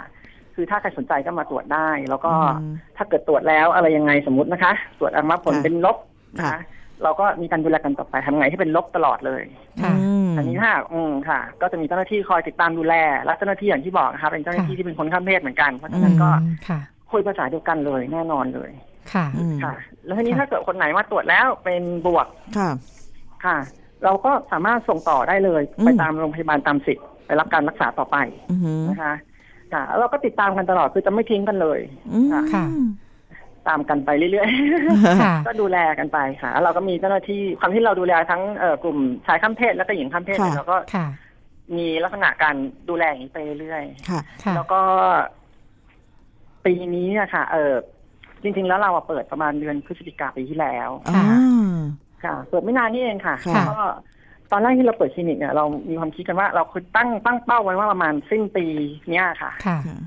[0.55, 2.31] คือถ้าใครสนใจก็มาตรวจได้ แล้วก็
[2.61, 5.97] อืมถ้าเกิดตรวจแล้วอะไรยังไงสมมตินะคะ ตรวจออกมาผลค่ะเป็นลบ
[6.37, 6.61] นะค่ะคะ
[7.03, 9.41] เราก็มีการดูแลกันต่อไปทำไงให้เป็นลบตลอดเลย
[9.83, 12.93] ค่ะอืมอันนี้ค่ะอืมค่ะ ก็จะมีเจ้าหน้าที่คอยติดตามดูแล
[13.23, 16.79] และเจ้าหน้าที่อย่างที่บอกนะคะเป็นเจ้าหน้าที่ที่เป็นคนข้ามเพศเหมือนกัน เพราะฉะนั้นก็อืมค่ะ
[17.11, 18.71] คุยภาษาเดียวกันเลยแน่นอนเลย
[19.13, 19.73] ค่ะอืมค่ะ
[20.05, 22.27] แล้วทีนี้ค่ะถ้าเกิดคนไหนมาตรวจแล้วเป็นบวก
[22.57, 22.69] ค่ะ
[23.45, 23.57] ค่ะ
[24.03, 28.17] เราก็สามารถส่งต่อได้เลยอืมไปตามโรงพยาบาลตามสิทธิ์ไปรับการรักษาต่อไป
[28.51, 29.13] อือหือนะคะ
[29.75, 31.79] ค่ะแล้วเราก็ติดตามกันตลอดคือจะไม่ทิ้งกันเลย
[32.13, 32.65] อืมค่ะ
[33.67, 34.49] ตามกันไปเรื่อย
[35.21, 41.07] ค่ะๆก็ดูแลกันไปค่ะแล้วเราก็มีเจ้าหน้าที่ความที่เราดูแลทั้งเอ่อกลุ่มชายข้ามเพศและก็หญิงข้ามเพศค่ะเนี่ยเราก็ค่ะ
[41.77, 42.55] มีลักษณะการ
[42.89, 44.81] ดูแลอย่างนี้ไปเรื่อยค่ะค่ะๆแล้วก็
[46.65, 47.73] ปีนี้อะค่ะ เออ
[48.43, 51.79] จริง ๆ แล้วเราอะเปิดประมาณเดือนพฤศจิกาปีที่แล้วค่ะอ่า
[52.23, 53.83] ค่ะเปิดไม่นานนี่เองค่ะค่ะก็ต
[54.55, 58.65] อนแรกที่เราเปิดคลินิกเนี่ยเรามีความคิดกันว่าเราคือตั้งตั้งเป้าไว้ว่าประมาณสิ้นปี
[59.11, 59.99] เนี้ยค่ะ ค่ะค่ะ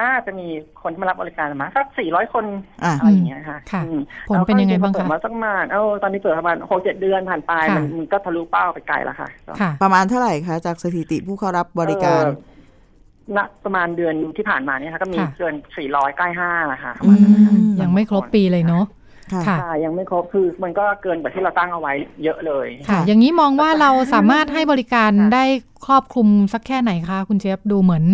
[0.00, 0.46] น่าจะมี
[0.82, 2.44] คนที่มารับบริการมาสักสี่ร้อยคน
[2.84, 9.28] อ่าอะไรอย่างเงี้ยค่ะค่ะอืมผลเป็นยังไงบ้างเปิดคะมาสักประมาณเออตอนนี้เปิดประมาณหกเจ็ดเดือนผ่านไปค่ะมันมันก็ทะลุเป้าไปไกลแล้วค่ะ
[9.60, 16.50] ค่ะ ประมาณเท่าไหร่คะจากสถิติผู้เข้ารับบริการเอ่อณประมาณเดือนที่ผ่านมาเนี่ยค่ะก็มีค่ะเกินสี่ร้อยใกล้ห้า
[16.84, 18.84] ค่ะประอืมาณนั้นนะคะมยังไม่ครบปีเลยเนาะ
[19.32, 21.92] ค่ะค่ะค่ะยังไม่ครบคือมันก็เกินกว่าที่เราตั้งเอาไว้
[22.24, 25.44] เยอะเลยค่ะค่ะอย่างนี้มองว่าเราสามารถให้บริการค่ะได้
[25.86, 28.04] ครอบคลุมสักแค่ไหนคะคุณเจฟดูเหมือน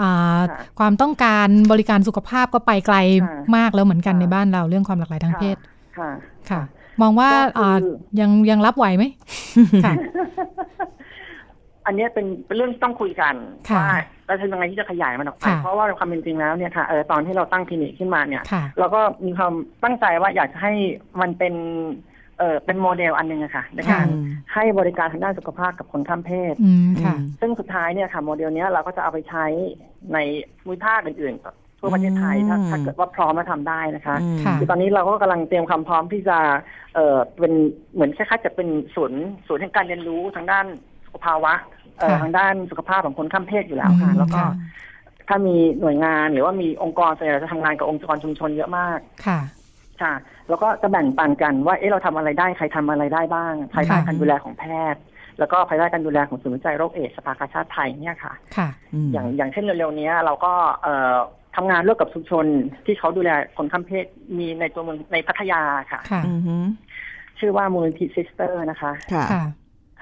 [0.00, 5.56] อ่าค่ะความต้องการบริการสุขภาพก็ไปไกลค่ะมากแล้วเหมือนกันค่ะในบ้านเราเรื่องความหลากหลายทางเพศ
[5.98, 6.10] ค่ะ
[6.50, 6.62] ค่ะ
[7.02, 7.78] มองว่าก็คืออ่า
[8.20, 9.04] ยังยังรับไหวไหม
[9.84, 9.92] ค่ะ
[11.86, 13.34] อันเนี้ยเป็นเป็นเรื่องที่ต้องคุยกัน
[13.70, 19.52] ค่ะว่าเราทำยังไงที่จะขยายมันออกไปค่ะเพราะว่าความเป็นจริงแล้วเนี่ยค่ะเออตอนที่เราตั้งคลินิกขึ้นมาเนี่ยค่ะเราก็มีความ
[19.84, 20.72] ตั้งใจว่าอยากจะให้
[21.20, 21.54] มันเป็น
[22.38, 24.24] เออเป็นโมเดลอันหนึงอะค่ะในการอืม
[24.54, 29.44] ให้บริการทางด้านสุขภาพกับคนข้ามเพศอืมค่ะซึ่งสุดท้ายเนี่ยค่ะ โมเดลเนี้ยเราก็จะเอาไปใช้
[30.12, 30.18] ใน
[30.60, 36.38] ภูมิภาคอื่นๆทั่วประเทศไทยถ้าอืมถ้าเกิดว่าพร้อมและทำได้นะคะอืมค่ะคือตอนนี้เราก็กำลังเตรียมความพร้อมที่จะ
[36.94, 37.52] เออเป็น
[37.94, 41.52] เหมือนคล้ายๆจะเป็นศูนย์ศูนย์แห่งการเรียนรู้ทางด้านสุข ภาวะ
[41.98, 44.50] เอ่อค่ะทางด้านสุขภาพของคนข้ามเพศอยู่แล้วค่ะอืมแล้วก็ค่ะ
[45.28, 49.40] ถ้ามีหน่วยงานหรือว่ามีองค์กรส่วนใหญ่เราจะทำงานกับองค์กรชุมชนเยอะมากค่ะ
[50.02, 50.14] ค่ะ
[50.48, 54.64] แล้วก็จะแบ่งปันกันว่าเอ๊ะเราทำอะไรได้ใครทำอะไรได้บ้างภายใต้ค่ะการดูแลของแพ
[54.94, 55.00] ทย์
[55.38, 60.52] แล้วก็ภายใต้การดูแลของศูนย์วิจัยโรคเอดส์สภากาชาติไทยเนี่ยค่ะ ค่ะ อย่างอย่างเช่นเร็วๆเนี้ยเราก็
[60.82, 61.14] เอ่อ
[61.56, 62.44] ทำงานร่วมกับชุมชน
[62.86, 64.06] ที่เขาดูแลคนข้ามเพศ
[64.38, 65.62] มีในตัวเมืองในพัทยา
[65.92, 66.64] ค่ะค่ะอือหือ
[67.38, 69.44] ชื่อว่ามูลนิธิ Sisters นะคะ ค่ะ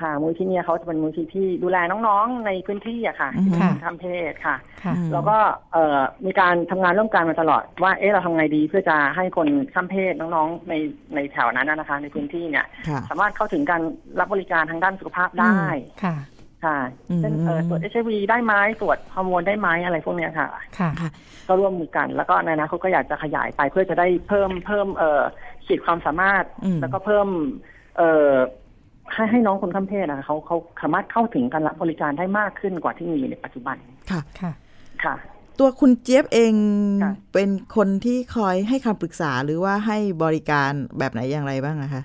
[0.00, 5.36] ค่ะค่ะมูลนิธิเนี่ยเขาจะเป็นมูลนิธิที่ดูแลน้องๆในพื้นที่อะค่ะอือฮึที่เป็นคนข้ามเพศค่ะค่ะอืมแล้วก็
[5.72, 10.74] เอ่อมีการทำงานร่วมกันมาตลอดว่าเอ๊ะเราทำไงดีเพื่อจะให้คนข้ามเพศน้องๆใน
[11.14, 13.82] ในแถวนั้นนะนะคะ ในพื้นที่เนี่ยค่ะสามารถเข้าถึงการ
[14.18, 15.58] รับบริการทางด้านสุขภาพได้
[16.04, 16.16] ค่ะ
[16.64, 16.78] ค่ะ
[17.10, 20.90] อืมเช่นเอ่อตรวจเอชวีได้ไหมตรวจฮอร์โมนได้ไหมอะไรพวกเนี้ยค่ะ ค่ะ
[21.48, 25.22] ก็ร่วมมือกัน แล้วก็ในอนาคตก็อยากจะขยายไปเพื่อจะได้เพิ่มเพิ่มเอ่อ
[25.66, 27.28] ขีดความสามารถอืมแล้วก็เพิ่ม
[27.96, 28.32] เอ่อ
[29.12, 33.76] ให้ให้น้องคนข้ามเพศนะเขาเขาสามารถเข้าถึงการรับบริการได้มากขึ้นกว่าที่มีอยู่ในปัจจุบัน
[34.10, 34.52] ค่ะค่ะ
[35.04, 35.14] ค่ะ
[35.60, 36.54] ตัวคุณเจี๊ยบเอง
[37.02, 42.02] ค่ะเป็นคนที่คอยให้คำปรึกษาหรือว่าให้บริการแบบไหนอย่างไรบ้างนะคะ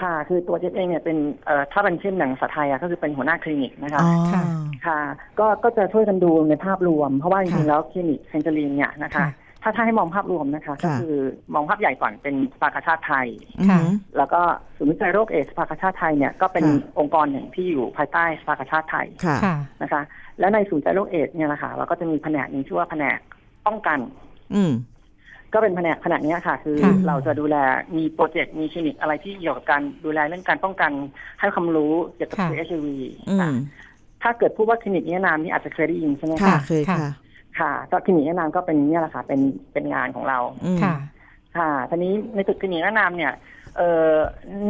[0.00, 1.16] ค่ะ คือตัวเจี๊ยบเองเนี่ยเป็น
[1.46, 4.42] เอ่อถ้าเป็นเช่นหนังภาษาไทยอะก็คือเป็นหัวหน้าคลินิกนะคะอ๋อค่ะ
[4.86, 5.00] ค่ะ
[5.38, 9.28] ก็ก็จะช่วยกันดูในภาพรวม เพราะว่าจริงๆค่ะแล้วคลินิก Tangerine เนี่ยนะคะค่ะ
[9.62, 11.16] ถ้าถ้าให้มองภาพรวมนะคะ ก็ค่ะคือ
[11.54, 13.26] มองภาพใหญ่ก่อนเป็นสภากาชาติไทย
[13.68, 14.40] ค่ะอือหือแล้วก็
[14.76, 20.02] ศูนย์วิจัยโรคเอดส์สภากาชาติไทยเนี่ยก็เป็นค่ะองค์กรหนึ่งที่อยู่ภายใต้สภากาชาติไทยค่ะค่ะนะคะ
[20.38, 23.18] และในศูนย์วิจัยโรคเอดส์เนี่ยนะคะเราก็จะมีแผนกหนึงชื่อว่าแผนก
[23.66, 23.98] ป้องกัน
[24.54, 24.72] อืม
[25.52, 27.56] ก็เป็นแผนกขนาดนี้ยค่ะ คือค่ะเราจะดูแล
[27.96, 30.92] มีโปรเจกต์มีคลินิกอะไรที่เกี่ยวกับการดูแลเรื่องการป้องกัน
[31.40, 32.96] ให้ความรู้เกี่ยวกับค่ะเอชวี
[33.30, 33.54] อืม
[34.22, 37.08] ถ้าเกิดพูดว่าคลินิกนิรนามนี่อาจจะเคยได้ยินใช่ไหมค่ะคะเคยค่ะ
[37.60, 39.40] ค่ะ ก็คลินิกนิรนามก็เป็นเนี่ยแหละค่ะ เป็น
[39.72, 40.94] เป็นงานของเราอืมค่ะ
[41.56, 43.32] ค่ะทีนี้ในตึกคลินิกนิรนามเนี่ย
[43.76, 44.12] เอ่อ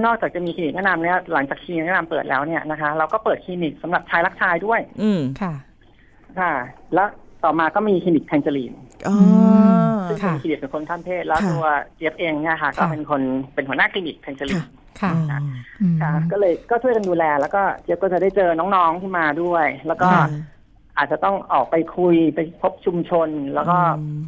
[0.05, 5.53] นอกจากจะมีคลินิกนิรนามเนี่ยหลังจากคลินิกนิรนามเปิดแล้วเนี่ยนะคะ เราก็เปิดคลินิกสำหรับชายรักชายด้วย อืมค่ะ
[6.39, 6.53] ค่ะ
[6.95, 7.05] และ
[7.45, 8.73] ต่อมาก็มีคลินิก Tangerine
[9.09, 9.17] อ๋อ
[10.09, 11.67] ซึ่งค่ะเป็นคลินิกเป็นคนข้ามเพศ แล้วค่ะตัว
[11.97, 13.21] เจี๊ยบเองเนี่ยค่ะ ก็ค่ะเป็นคน
[13.55, 14.65] เป็นหัวหน้าคลินิก Tangerine
[15.01, 15.27] ค่ะอืม
[15.81, 20.27] อืมค่ะ ก็เลยก็ช่วยกันดูแล แล้วก็เจี๊ยบก็จะได้เจอน้องๆที่มาด้วย แล้วก็ค่ะ
[20.99, 24.21] อาจจะต้องออกไปคุยไปพบชุมชน แล้วก็อืม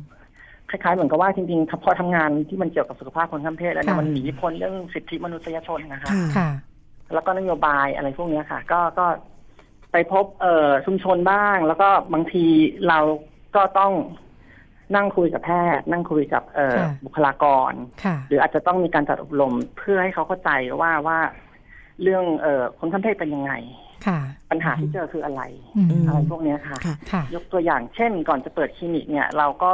[0.70, 6.50] คล้ายๆ เหมือนกับว่าจริงๆพอทำงานที่มันเกี่ยวกับสุขภาพคนข้ามเพศแล้วเนี่ยค่ะมันหนีพ้นเรื่องสิทธิมนุษยชนนะคะค่ะค่ะ
[7.14, 9.06] แล้วก็นโยบายอะไรพวกเนี้ยค่ะ ก็ก็
[9.92, 12.44] ไปพบเอ่อชุมชนบ้าง แล้วก็บางที
[12.88, 12.98] เรา
[13.56, 13.92] ก็ต้อง
[14.96, 17.72] นั่งคุยกับแพทย์ นั่งคุยกับเอ่อค่ะบุคลากร
[18.04, 20.50] ค่ะหรืออาจจะต้องมีการจัดอบรมเพื่อให้เขาเข้าใจ
[20.80, 21.18] ว่าว่า
[22.02, 23.89] เรื่องเอ่อคนข้ามเพศเป็นยังไงค่ะ
[24.50, 25.42] ปัญหาที่เจอคืออะไร
[25.76, 29.72] อืมอะไรพวกเนี้ยค่ะค่ะค่ะ ยกตัวอย่างเช่นก่อนจะเปิดคลินิกเนี่ย เราก็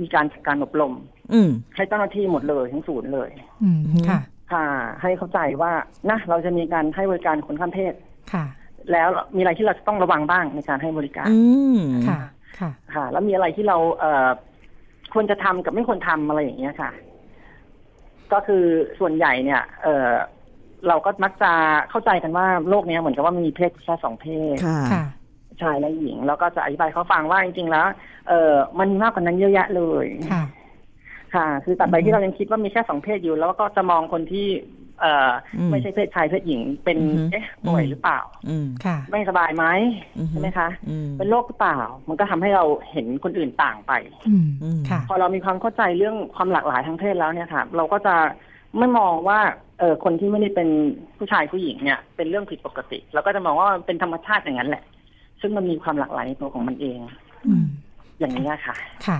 [0.00, 0.94] มีการจัดการอบรม
[1.32, 3.30] อืมให้เจ้าหน้าที่หมดเลยทั้งศูนย์เลย
[3.62, 4.20] อืมค่ะ
[4.52, 4.64] ค่ะ
[5.02, 5.72] ให้เข้าใจว่า
[6.10, 7.94] นะเราจะมีการให้บริการคนข้ามเพศ
[8.32, 8.44] ค่ะ
[8.92, 11.38] แล้วมีอะไรที่เราจะต้องระวังบ้างในการให้บริการอื
[11.76, 12.20] มค่ะ
[12.58, 14.28] ค่ะ ค่ะ แล้วมีอะไรที่เราเอ่อ
[15.14, 16.90] ควรจะทำกับไม่ควรทำอะไรอย่างเงี้ยค่ะ
[18.32, 18.64] ก็คือ
[19.00, 20.12] ส่วนใหญ่เนี่ย เอ่อ
[20.88, 21.52] เราก็มักจะ
[21.90, 25.04] เข้าใจกันว่าโลกเนี้ยเหมือนกับว่ามันมีเพศแค่สองเพศค่ะค่ะ
[25.62, 27.86] ชายและหญิง แล้วก็จะอธิบายเขาฟังว่าจริงๆแล้ว
[28.28, 30.42] เออมันมีมากกว่านั้นเยอะแยะเลยค่ะ
[31.34, 34.48] ค่ะ คือตัดไปที่เรายังคิดว่ามีแค่สองเพศอยู่ แล้วก็จะมองคนที่
[35.00, 39.64] เอ่ออมไม่ใช่เพศชายเพศหญิง เป็นอือฮึเอ๊ะป่วยอืมหรือเปล่า อืมค่ะ ไม่สบายไหม
[40.18, 41.78] อือฮึใช่ไหมคะอืมเป็นโรคหรือเปล่า
[42.08, 43.92] มันก็ทำให้เราเห็นคนอื่นต่างไป
[44.28, 48.14] อืมอืมค่ะ พอเรามีความเข้าใจเรื่องความหลากหลายทางเพศแล้วเนี่ยค่ะ เราก็จะ
[48.78, 49.40] ไม่มองว่า
[49.78, 50.68] เออคนที่ไม่ได้เป็น
[51.18, 54.82] ผู้ชายผู้หญิงเนี่ย เป็นเรื่องผิดปกติเราก็จะมองว่ามันเป็นธรรมชาติอย่างนั้นแหละ
[55.40, 56.98] ซึ่งมันมีความหลากหลายในตัวของมันเอง
[57.46, 57.64] อืม
[58.18, 58.74] อย่างนี้ค่ะ
[59.06, 59.18] ค่ะ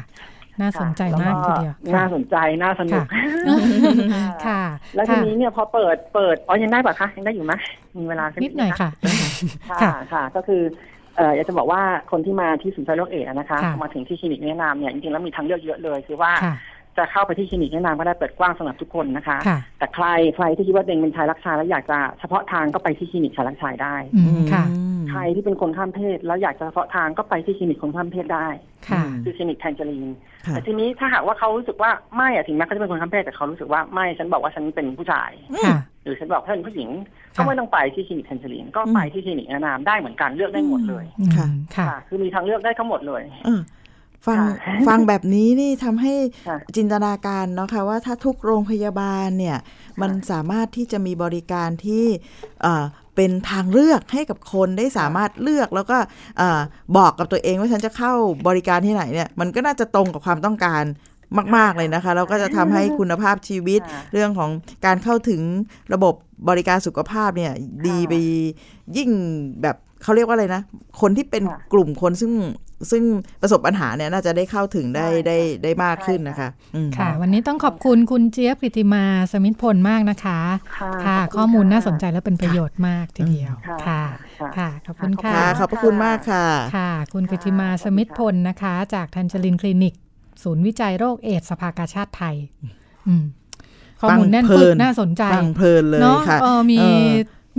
[0.60, 3.06] น่าสนใจมากทีเดียวน่าสนใจน่าสนุก
[4.46, 4.62] ค่ะ
[4.94, 7.52] แล้วทีนี้เนี่ยพอเปิดเปิดอ๋อยังได้ปะคะยังได้อยู่ไหม
[7.98, 8.90] มีเวลาสักนิดหน่อยค่ะ
[9.70, 10.62] ค่ะค่ะค่ะก็คือ
[11.16, 16.54] เอ่ออยากจะบอกว่าคนที่มาที่ศูนย์ไซโรคเอดส์นะคะค่ะมาถึงที่คลินิกแนะนำเนี่ยจริงๆแล้วมีทางเลือกเยอะเลยคือว่าค่ะ
[16.98, 24.64] จะเข้าไปที่คลินิกแนะนำก็ได้เปิดกว้างสำหรับทุกคนนะคะค่ะแต่ใครใครที่คิดว่าตัวเองเป็นชายรักชายแล้วอยากจะเฉพาะทางก็ไปที่คลินิกชายรักชายได้อืมค่ะ
[25.10, 28.48] ใครที่เป็นคนข้ามเพศ แล้วอยากจะเฉพาะทางก็ไปที่คลินิกคนข้ามเพศได้
[28.88, 30.08] ค่ะคือคลินิกแทนเจลีน
[30.46, 35.30] ค่ะแต่ทีนี้ถ้าหากว่าเขารู้สึกว่าไม่อะถึงแม้เขาจะเป็นคนข้ามเพศแต่เขารู้สึกว่าไม่ฉันบอกว่าฉันเป็นผู้ชาย
[35.64, 36.88] ค่ะหรือฉันบอกว่าฉันเป็นผู้หญิง
[37.34, 43.60] ค่ะก็ไม่ต้องไปที่คลินิกแทนเจลีนก็ไปที่คลินิกแนะนำได้เหมือนกันเลือกได้หมดเลยอืมค่ะค่ะค่ะ คือมีทางเลือกได้ทั้งหมดเลยเออ
[44.26, 46.14] ฟังค่ะฟังแบบนี้นี่ทำให้
[46.48, 49.58] ค่ะจินตนาการเนาะค่ะว่าถ้าทุกโรงพยาบาลเนี่ย
[50.00, 52.04] มันสามารถที่จะมีบริการที่
[52.62, 52.84] เอ่อ
[53.16, 55.98] เป็นทางเลือกให้กับคนได้สามารถเลือกแล้วก็
[56.38, 56.60] เอ่อ
[56.96, 58.12] บอกกับตัวเองว่าฉันจะเข้า
[58.48, 60.84] บริการที่ไหนเนี่ย มันก็น่าจะตรงกับความต้องการ
[61.56, 64.50] มาก ๆ เลยนะคะ แล้วก็จะทำให้คุณภาพชีวิตค่ะเรื่องของ
[64.86, 65.42] การเข้าถึง
[65.94, 66.14] ระบบ
[66.48, 67.52] บริการสุขภาพเนี่ย
[67.86, 68.14] ดีไป
[68.96, 69.10] ยิ่ง
[69.62, 70.62] แบบเขาเรียกว่าอะไรนะ
[71.00, 72.32] คนที่เป็นค่ะกลุ่มคนซึ่ง
[72.90, 73.02] ซึ่ง
[73.40, 80.38] ประสบปัญหาเนี่ยน่าจะได้เข้าถึงได้ใช่ค่ะได้ได้มากใช่ขึ้นค่ะนะคะอืมค่ะ วันนี้ต้องขอบคุณคุณเจี๊ยบกฤติมาสมิทธพลมากนะคะ
[80.78, 84.02] ค่ะค่ะขอบคุณข้อมูลค่ะน่าสนใจและเป็นประโยชน์มากทีเดียวค่ะค่ะ
[84.40, 89.94] ค่ะค่ะขอบคุณค่ะค่ะขอบพระคุณมากค่ะค่ะ คุณกฤติมาสมิทธพลนะคะ จากทันจลินคลินิก
[90.42, 92.36] ศูนย์วิจัยโรคเอดส์สภากาชาติไทย
[93.08, 93.24] อืม
[94.00, 97.08] ข้อมูลแน่นฟังเพลิปึกนน่าสนใจฟังเพลินเลยเนาะค่ะเออมีเออ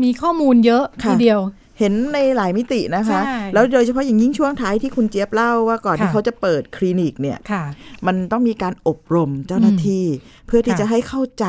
[0.03, 1.39] มีข้อมูลเยอะค่ะทีเดียว
[1.81, 7.63] เห็นในหลายมิตินะคะใช่แล้วโดยเฉพาะอย่างยิ่งช่วงท้ายที่คุณเจี๊ยบเล่าว่าก่อนค่ะที่เขาจะเปิดคลินิกเนี่ยค่ะ
[8.07, 10.05] มันต้องมีการอบรมเจ้าหน้าที่
[10.47, 11.47] เพื่อที่ค่ะจะให้เข้าใจ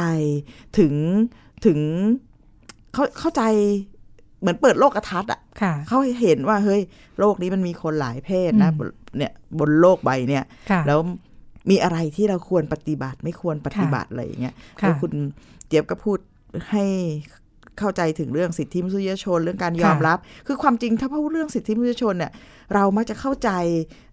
[0.79, 0.95] ถึง
[1.67, 1.79] ถึง
[2.93, 3.43] เขาเข้าใจ
[4.41, 6.81] เหมือนเปิดโลกทัศน์อะค่ะเขาเห็นว่าเฮ้ย
[7.19, 10.99] โลกนี้มันมีคนหลายเพศนะอืมบนเนี่ยบนโลกใบเนี่ยค่ะแล้ว
[11.71, 15.13] มีอะไรที่เราควรปฏิบัติไม่ควรปฏิบัติอะไรอย่างเงี้ยค่ะแล้วคุณ
[15.67, 16.19] เจี๊ยบก็พูด
[16.71, 16.85] ให้
[17.79, 22.33] เข้าใจถึงเรื่องสิทธิมนุษยชนเรื่องการยอมค่ะรับ คือความจริงถ้าพูดเรื่องสิทธิมนุษยชนเนี่ย
[22.75, 23.51] เรามักจะเข้าใจ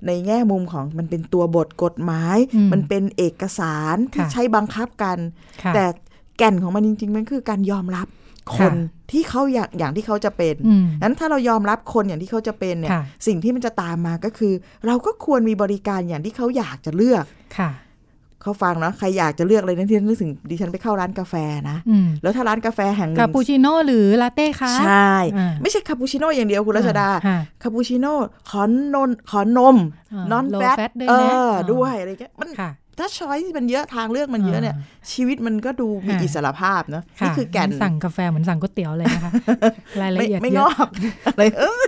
[0.07, 5.17] ในแง่มุมของมันเป็นตัวบทกฎหมายอืมมันเป็นเอกสารที่ค่ะใช้บังคับกัน
[5.63, 5.85] ค่ะแต่
[6.37, 8.07] แก่นของมันจริง ๆ มันคือการยอมรับ
[8.57, 14.53] คนค่ะที่เขาอยากอย่างที่เขาจะเป็นอืมนั้นถ้าเรายอมรับคนอย่างที่เขาจะเป็นเนี่ยค่ะสิ่งที่มันจะตามมาก็คือ
[14.87, 17.25] เราก็ควรมีบริการอย่างที่เขาอยากจะเลือก
[17.57, 17.69] ค่ะ
[18.41, 21.35] เขาฟังเนาะใครอยากจะเลือกอะไรนั่นที่นึกถึงดิฉันไปเข้าร้านกาแฟ
[21.69, 28.13] นะอืมแล้วถ้าร้านกาแฟแห่งหนึ่คางปูชิโน่หรือลาเต้คะใช่อ่าไม่ใช่คาปูชิโน่อย่างเดียวคุณรัชดาค่ะคาปูชิโน่
[28.49, 28.71] ขอน
[29.07, 29.77] นขอนม
[30.13, 32.69] อ่านอน low แฟต fat ด้วยเอนะออ่าด้วยอะไรเงี้ยมันค่ะ
[32.99, 39.31] ถ้าช้อยที่มันเยอะทางเลือกมันเยอะเนี่ยอ่าชีวิตมันก็ดูมีค่ะอิสระภาพเนาะค่ะนี่คือแก่นสั่งกาแฟเหมือนสั่งก๋วยเตี๋ยวเลยนะคะ
[40.01, 40.87] รายละไม่เอียดไม่เยงอะอก
[41.25, 41.83] อะไรเออ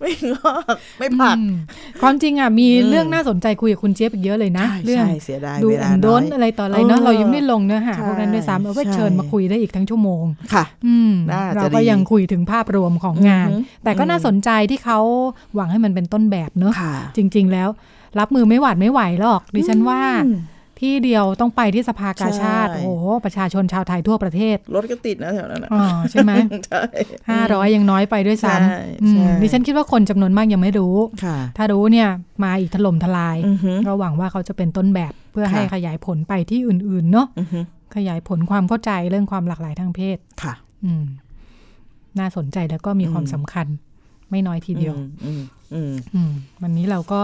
[0.00, 1.54] ไม่งอกไม่ผักอืม
[2.02, 14.98] ความจริงอะมีอืมเรื่องน่าสนใจคุยกับคุณเจี๊ยบอีกเยอะเลยนะใช่เรื่ใช่เสียดายดูเวลาอันโดนน้อยอะไรต่ออะไรเนาะเออเรายังไม่ได้ลงเนื้อหาใช่พวกนั้นด้วยซ้ำเอาไว้ใช่เชิญมาคุยได้อีกทั้งชั่วโมงค่ะ อืมน่าจะเราก็ดียังคุยถึงภาพรวมของงานอือหือแต่ก็อืมน่าสนใจที่เขา
[15.54, 17.68] หวังให้มันเป็นต้นแบบเนอะค่ะจริง ๆ แล้ว
[18.18, 20.38] รับมือไม่หวาดไม่ไหวหรอก ดิฉันว่าอืม
[20.86, 26.32] ที่เดียวต้องไปที่สภากาชาติใช่โอ้โห ประชาชนชาวไทยทั่วประเทศ รถก็ติดนะแถวนั้นน่ะอ๋อใช่ไหม
[26.68, 26.82] ใช่
[27.30, 32.08] ห้าร้อยยังน้อยไปด้วยซ้ใช่ำอืมใช่ดิฉันคิดว่าคนจำนวนมากยังไม่รู้ค่ะถ้ารู้เนี่ย
[32.44, 37.64] มาอีกถล่มทลายอือหือก็หวังว่าเขาจะเป็นต้นแบบเพื่อค่ะให้ขยายผลไปที่อื่น ๆ เนาะอือหือ
[37.96, 40.54] ขยายผลความเข้าใจเรื่องความหลากหลายทางเพศค่ะ
[40.84, 41.04] อืม
[42.18, 43.66] น่าสนใจแล้วก็มีความอืมสำคัญ
[44.30, 44.94] ไม่น้อยทีเดียว
[45.24, 45.42] อืม
[45.74, 46.32] อืมอืม
[46.62, 47.20] วันนี้เราก็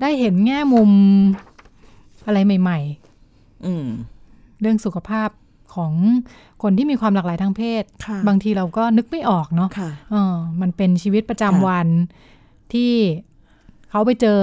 [0.00, 0.90] ได้เห็นแง่มุม
[2.26, 2.78] อะไรใหม่
[3.66, 5.28] อืมๆเรื่องสุขภาพ
[5.74, 5.92] ของ
[6.62, 11.88] คนที่มีความหลากหลายทางเพศค่ะบางทีเราก็นึกไม่ออกเนาะค่ะเออมันเป็นชีวิตประจำวัน
[12.72, 12.92] ที่
[13.90, 14.40] เขาไปเจอ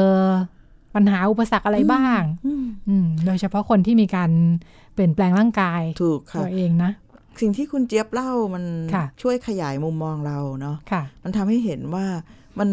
[0.95, 4.31] ปัญหาอุปสรรคอะไรบ้างอืมอืมโดยเฉพาะคนที่มีการ
[4.93, 6.91] เปลี่ยนแปลงร่างกายถูกค่ะตัวเองนะ
[7.41, 12.05] สิ่งที่คุณเจี๊ยบเล่ามันค่ะช่วยขยายมุมมองเราเนาะค่ะมันทำให้เห็นว่า
[12.59, 12.69] มัน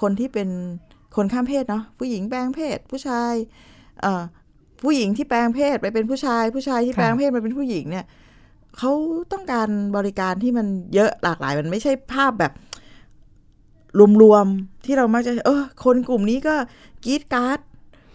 [0.00, 0.48] คนที่เป็น
[1.18, 3.32] คนข้ามเพศเนาะผู้หญิงแปลงเพศ ผู้ชาย
[4.00, 4.22] เอ่อ
[4.84, 8.06] ผู้หญิงที่แปลงเพศไปเป็นผู้ชาย ผู้ชายที่ค่ะแปลงเพศมาเป็นผู้หญิงเนี่ย
[8.78, 8.92] เขา
[9.32, 12.52] ต้องการบริการที่มันเยอะหลากหลาย มันไม่ใช่ภาพแบบ
[14.22, 16.54] รวมๆที่เรามักจะเออคนกลุ่มนี้ก็
[17.04, 17.58] กรีดการ์ด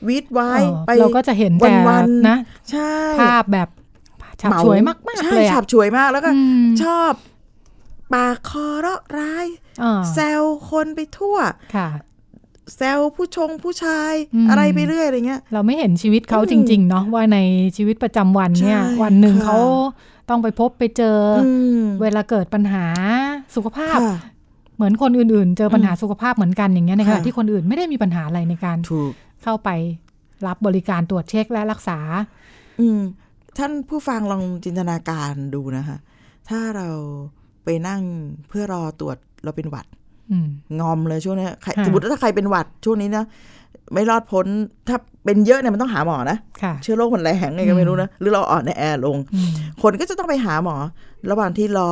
[0.08, 2.38] วีดไว้เออไปเราก็จะเห็นแต่วันๆนะ
[2.72, 3.70] ใช่ภาพแบบ
[4.42, 7.12] ฉาบเหฉวยมากใช่ๆเลยฉาอะบฉวยมากแล้วก็อืมชอบ
[8.14, 9.46] ปากคอเราะร้าย
[9.84, 11.38] อ่าแซวคนไปทั่ว
[11.76, 11.88] ค่ะ
[12.76, 17.38] แซวผู้ชงผู้ชายอืมอะไรไปเรื่อยอะไรเงี้ย เราไม่เห็นชีวิตเขาอืมจริง ๆ เนาะว่าใน
[17.78, 19.60] ชีวิตประจำวันเนี่ยใช่วันหนึ่งค่ะเขา
[20.30, 21.48] ต้องไปพบไปเจออ
[21.84, 22.86] มเวลาเกิดปัญหา
[23.56, 24.18] สุขภาพค่ะ
[24.76, 29.12] เหมือนคนอื่นๆ เจอปัญหาสุขภาพเหมือนกันอย่างเงี้ยในขณะค่ะที่คนอื่นไม่ได้มีปัญหาอะไรในการถูก
[29.44, 29.70] เข้าไป
[30.48, 32.00] รับบริการตรวจเช็คและรักษา
[32.80, 33.00] อืม
[33.58, 35.98] ท่านผู้ฟังลองจินตนาการดูนะคะ
[36.50, 36.90] ถ้าเรา
[37.64, 38.02] ไปนั่ง
[38.50, 40.03] เพื่อรอตรวจเราเป็นหวัดอืม
[40.80, 43.26] งอมเลยช่วงเนี้ยใครค่ะสมมติถ้าใครเป็นหวัดช่วงนี้นะ
[43.94, 44.46] ไม่รอดพ้น
[44.88, 49.50] ถ้าเป็นเยอะเนี่ยมันต้องหาหมอนะค่ะเชื้อโรคมันแรงไงก็ไม่รู้นะหรือเราอ่อนในแอลงอืม
[49.82, 50.76] คนก็จะต้องไปหาหมอ
[51.32, 51.92] ระหว่างที่รอ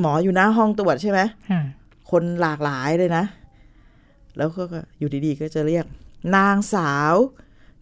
[0.00, 1.20] หมออยู่หน้าห้องตรวจใช่ไหม
[1.50, 1.62] ค่ะ
[2.10, 3.24] คนหลากหลายเลยนะ
[4.36, 5.84] แล้วก็ก็อยู่ดีๆก็จะเรียก
[6.36, 7.14] นางสาว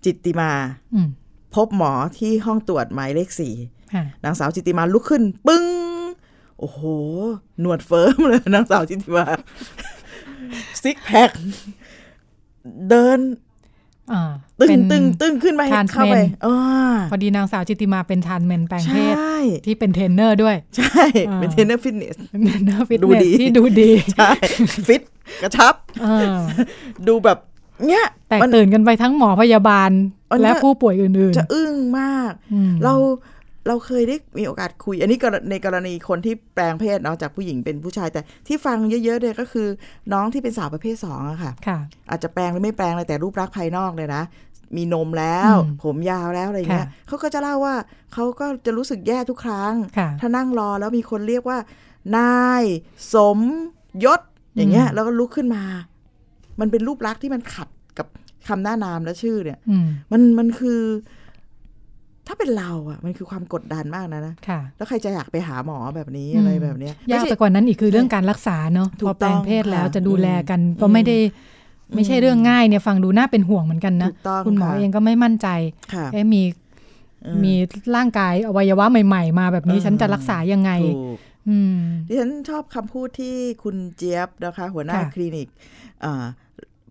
[0.04, 0.52] จิตติมา
[0.94, 1.08] อืม
[1.54, 3.54] พบหมอที่ห้องตรวจหมายเลขสี่
[3.94, 5.64] ค่ะนางสาวจิตติมาลุกขึ้น ปึ้ง
[6.60, 6.80] โอ้โห
[7.60, 9.24] หนวดเฟิ้มเลยนางสาวจิตติมา
[10.82, 11.30] six pack
[12.88, 13.18] เดิน
[14.12, 14.22] อ่า
[14.60, 16.56] ตึงเป็นตึงตึงขึ้นไป trans เข้าไป man อ่า
[17.10, 24.30] พอดีนางสาวจิตติมาเป็น transman แปลงเพศใช่ที่เป็นเทรนเนอร์ด้วย ใช่อ่าเป็น trainer fitness เป็น trainer fitness ดูดีที่ดูดีใช่
[24.88, 25.02] ฟิต
[25.42, 26.38] กระชับเออ
[27.08, 27.38] ดูแบบ
[27.86, 29.90] เนี้ยแตกมันตื่นกันไปทั้งหมอพยาบาล
[30.30, 32.94] อันเนี้และยผู้ป่วยอื่นจะอึ้งมากอืมเรา
[33.68, 39.68] เราเคยได้มีโอกาสคุย อันนี้กรในกรณีคนที่แปลงเพศเนาะจากผู้หญิงเป็นผู้ชาย แต่ที่ฟังเยอะๆเนี่ยก็คือ
[40.12, 41.78] น้องที่เป็นสาวประเภทสองอะค่ะๆค่ะ
[42.10, 44.22] อาจจะแปลงหรือไม่แปลงอะไรแต่รูปลักษณ์ภายนอกเลยนะ
[44.76, 47.74] มีนมแล้วอืมผมยาวแล้วอะไรเงี้ยค่ะเขาก็จะเล่าว่า
[48.12, 51.58] เขาก็จะรู้สึกแย่ทุกครั้งค่ะถ้านั่งรอแล้วมีคนเรียกว่า
[52.16, 52.62] นาย
[53.14, 53.38] สม
[54.04, 54.20] ยศ
[54.56, 55.62] อย่างเงี้ยอืมแล้วก็ลุกขึ้นมา
[56.60, 58.06] มันเป็นรูปลักษณ์ที่มันขัดกับ
[58.48, 60.80] คำหน้านามและชื่อเนี่ยอืมมันมันคือ
[62.26, 71.16] ถ้าเป็นเราอะมันคือความกดดันมากนะนะค่ะแล้วใครจะอยากไปหาหมอแบบนี้อืมอะไรแบบเนี้ยยากไม่ไปใช่กว่านั้นอีกคือเรื่องการรักษาเนาะถูพกอแปลงเพศแล้วต้องค่ะจะดูแลกันอืมก็ไม่ได้
[71.94, 75.48] ไม่ใช่เรื่องง่ายเนี่ยฟังดูน่าเป็นห่วงเหมือนกันนะถูกต้องคุณหมอค่ะเองก็ไม่มั่นใจ
[75.94, 76.42] ค่ะเอ๊ะมี
[77.22, 77.52] เออมี
[77.96, 81.18] ร่างกายอวัยวะใหม่ ๆ มาแบบนี้เออฉันจะรักษายังไงถูก
[81.48, 81.76] อืม
[82.08, 85.48] ดิฉันชอบคำพูดที่คุณเจี๊ยบนะคะ หัวหน้าค่ะคลินิก
[86.04, 86.24] อ่า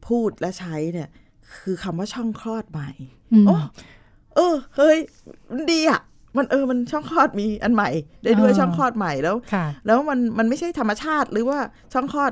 [0.07, 1.09] พูดและใช้เนี่ย
[1.59, 2.89] คือคำว่าช่องคลอดใหม่
[3.33, 3.55] อืมโอ้
[4.35, 4.97] เออเฮ้ย
[5.53, 6.01] มันดีอะ
[6.37, 7.89] มันเออมันช่องคลอดมีอันใหม่
[8.23, 11.59] ได้ด้วยอ่าช่องคลอดใหม่แล้วค่ะแล้วมันมันไม่ใช่ธรรมชาติหรือว่า
[11.93, 12.31] ช่องคลอด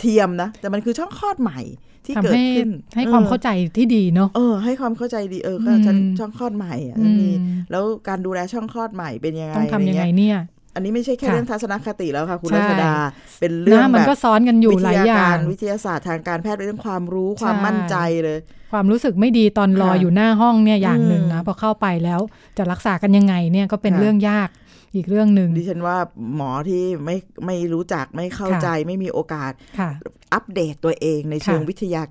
[0.00, 1.60] เทียมนะ แต่มันคือช่องคลอดใหม่
[2.06, 10.36] ที่ทำเกิดให้ขึ้น ให้ความออเข้าใจที่ดีเนาะเออ ให้ความเข้าใจดีเออก็อืมฉันช่องคลอดใหม่อะฉันมีอืมแล้วการดูแลช่องคลอดใหม่เป็นยังไงต้องทำยังไงอะรเเนี่ย
[10.74, 12.94] อันนี้ไม่ใช่แค่ค่ะเรื่องทัศนคติแล้วค่ะ คุณใช่รัชดา
[13.40, 18.38] เป็นเรื่องนะมันแบบก็ซ้อนกันอยู่วิหทลายยาอย่าการงวิทยาศาสตร์ทางการแพทย์เป็นเรื่องความรู้ความใช่มั่นใจเลย
[18.72, 22.20] ความรู้สึกไม่ดีตอนรอค่ะอยู่หน้าห้องเนี่ยอย่างหนึ่งนะอืมพอเข้าไปแล้ว
[22.58, 24.48] จะรักษากันยังไงเนี่ยก็เป็นค่ะเรื่องยาก
[24.94, 25.96] อีกเรื่องหนึ่งดิฉันว่า
[26.36, 27.16] หมอที่ไม่
[27.46, 29.90] ไม่รู้จักไม่เข้าค่ะใจไม่มีโอกาสค่ะ
[30.34, 32.02] อัปเดตตัวเองในเชิงค่ะวิทยา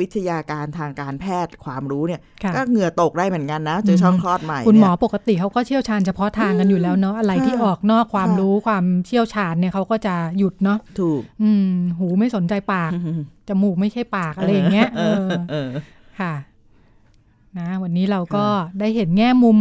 [0.00, 12.90] วิทยาการทางการแพทย์ความรู้เนี่ยค่ะก็เหงื่อตกได้เหมือนกันนะ เจอช่องคลอดใหม่ คุณหมอเนี่ยปกติเขาก็เชี่ยวชาญเฉพาะทางกันอยู่แล้วเนาะอะไรที่ค่ะออกนอกความค่ะรู้ความเชี่ยวชาญเนี่ยเขาก็จะหยุดเนาะถูก อืม หูไม่สนใจปาก
[13.48, 15.70] จมูกไม่ใช่ปากอะไรอย่างเงี้ยเออเออ
[16.20, 16.34] ค่ะ
[17.58, 18.46] นะ วันนี้เราก็
[18.80, 19.58] ได้เห็นแง่มุม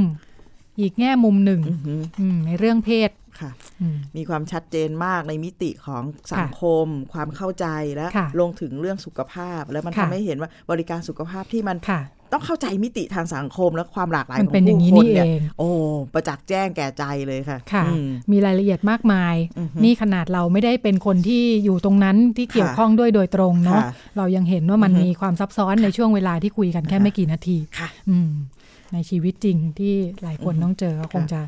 [0.79, 3.09] อีกแง่มุมหนึ่งอือหืออืมในเรื่องเพศ
[3.41, 7.65] ค่ะอืมมีความชัดเจนมากในมิติของสังคม ความเข้าใจ
[7.95, 12.01] และค่ะลงถึงเรื่องสุขภาพ แล้วมันค่ะทำให้เห็นว่าบริการสุขภาพที่มันค่ะ
[12.33, 15.69] ต้องเข้าใจมิติทางสังคมและความหลากหลายมันของเป็นอย่างนี้ผู้คนนี่เนี่ยเองโอ้
[16.13, 28.31] ประจักษ์แจ้งแก่ใจเลยค่ะค่ะอืมมีรายละเอียดมากมายอือฮึนี่ขนาดเราไม่ได้เป็นคนที่อยู่ตรงนั้นที่เกี่ยวค่ะข้องด้วยโดยตรงเนาะค่ะเรายังเห็นว่ามันอือฮึมีความซับซ้อนในช่วงเวลาที่คุยกันแค่ค่ะไม่กี่นาทีค่ะอืม
[28.93, 31.41] ในชีวิตจริงที่หลายคนอือฮึต้องเจอก็คงค่ะจะ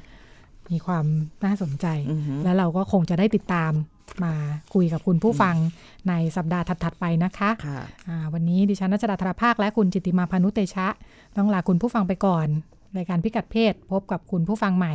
[0.71, 1.05] มีความ
[1.45, 3.71] น่าสนใจอือฮึแล้วเราก็คงจะได้ติดตาม
[4.23, 4.33] มา
[4.73, 5.55] คุยกับคุณผู้ฟัง
[6.09, 10.87] ในสัปดาห์ถัด ๆ ไปนะคะค่ะอ่าวันนี้ดิฉันนัชดาธราภาคและคุณจิตติมาพานุเตชะ
[11.37, 12.47] ต้องลาคุณผู้ฟังไปก่อน
[12.97, 14.93] รายการพิกัดเพศพบกับคุณผู้ฟังใหม่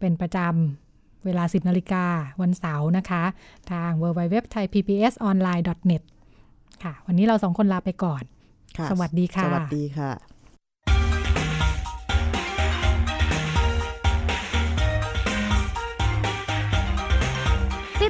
[0.00, 2.04] เป็นประจำเวลา 10นาฬิกา
[2.42, 3.22] วันเสาร์นะคะ
[3.70, 5.58] ทาง w w w t h a i p b s o n l i
[5.58, 6.02] n e n e t
[6.82, 8.22] ค่ะ วันนี้เราสองคนลาไปก่อน
[8.78, 10.35] ค่ะสวัสดีค่ะ สวัสดีค่ะ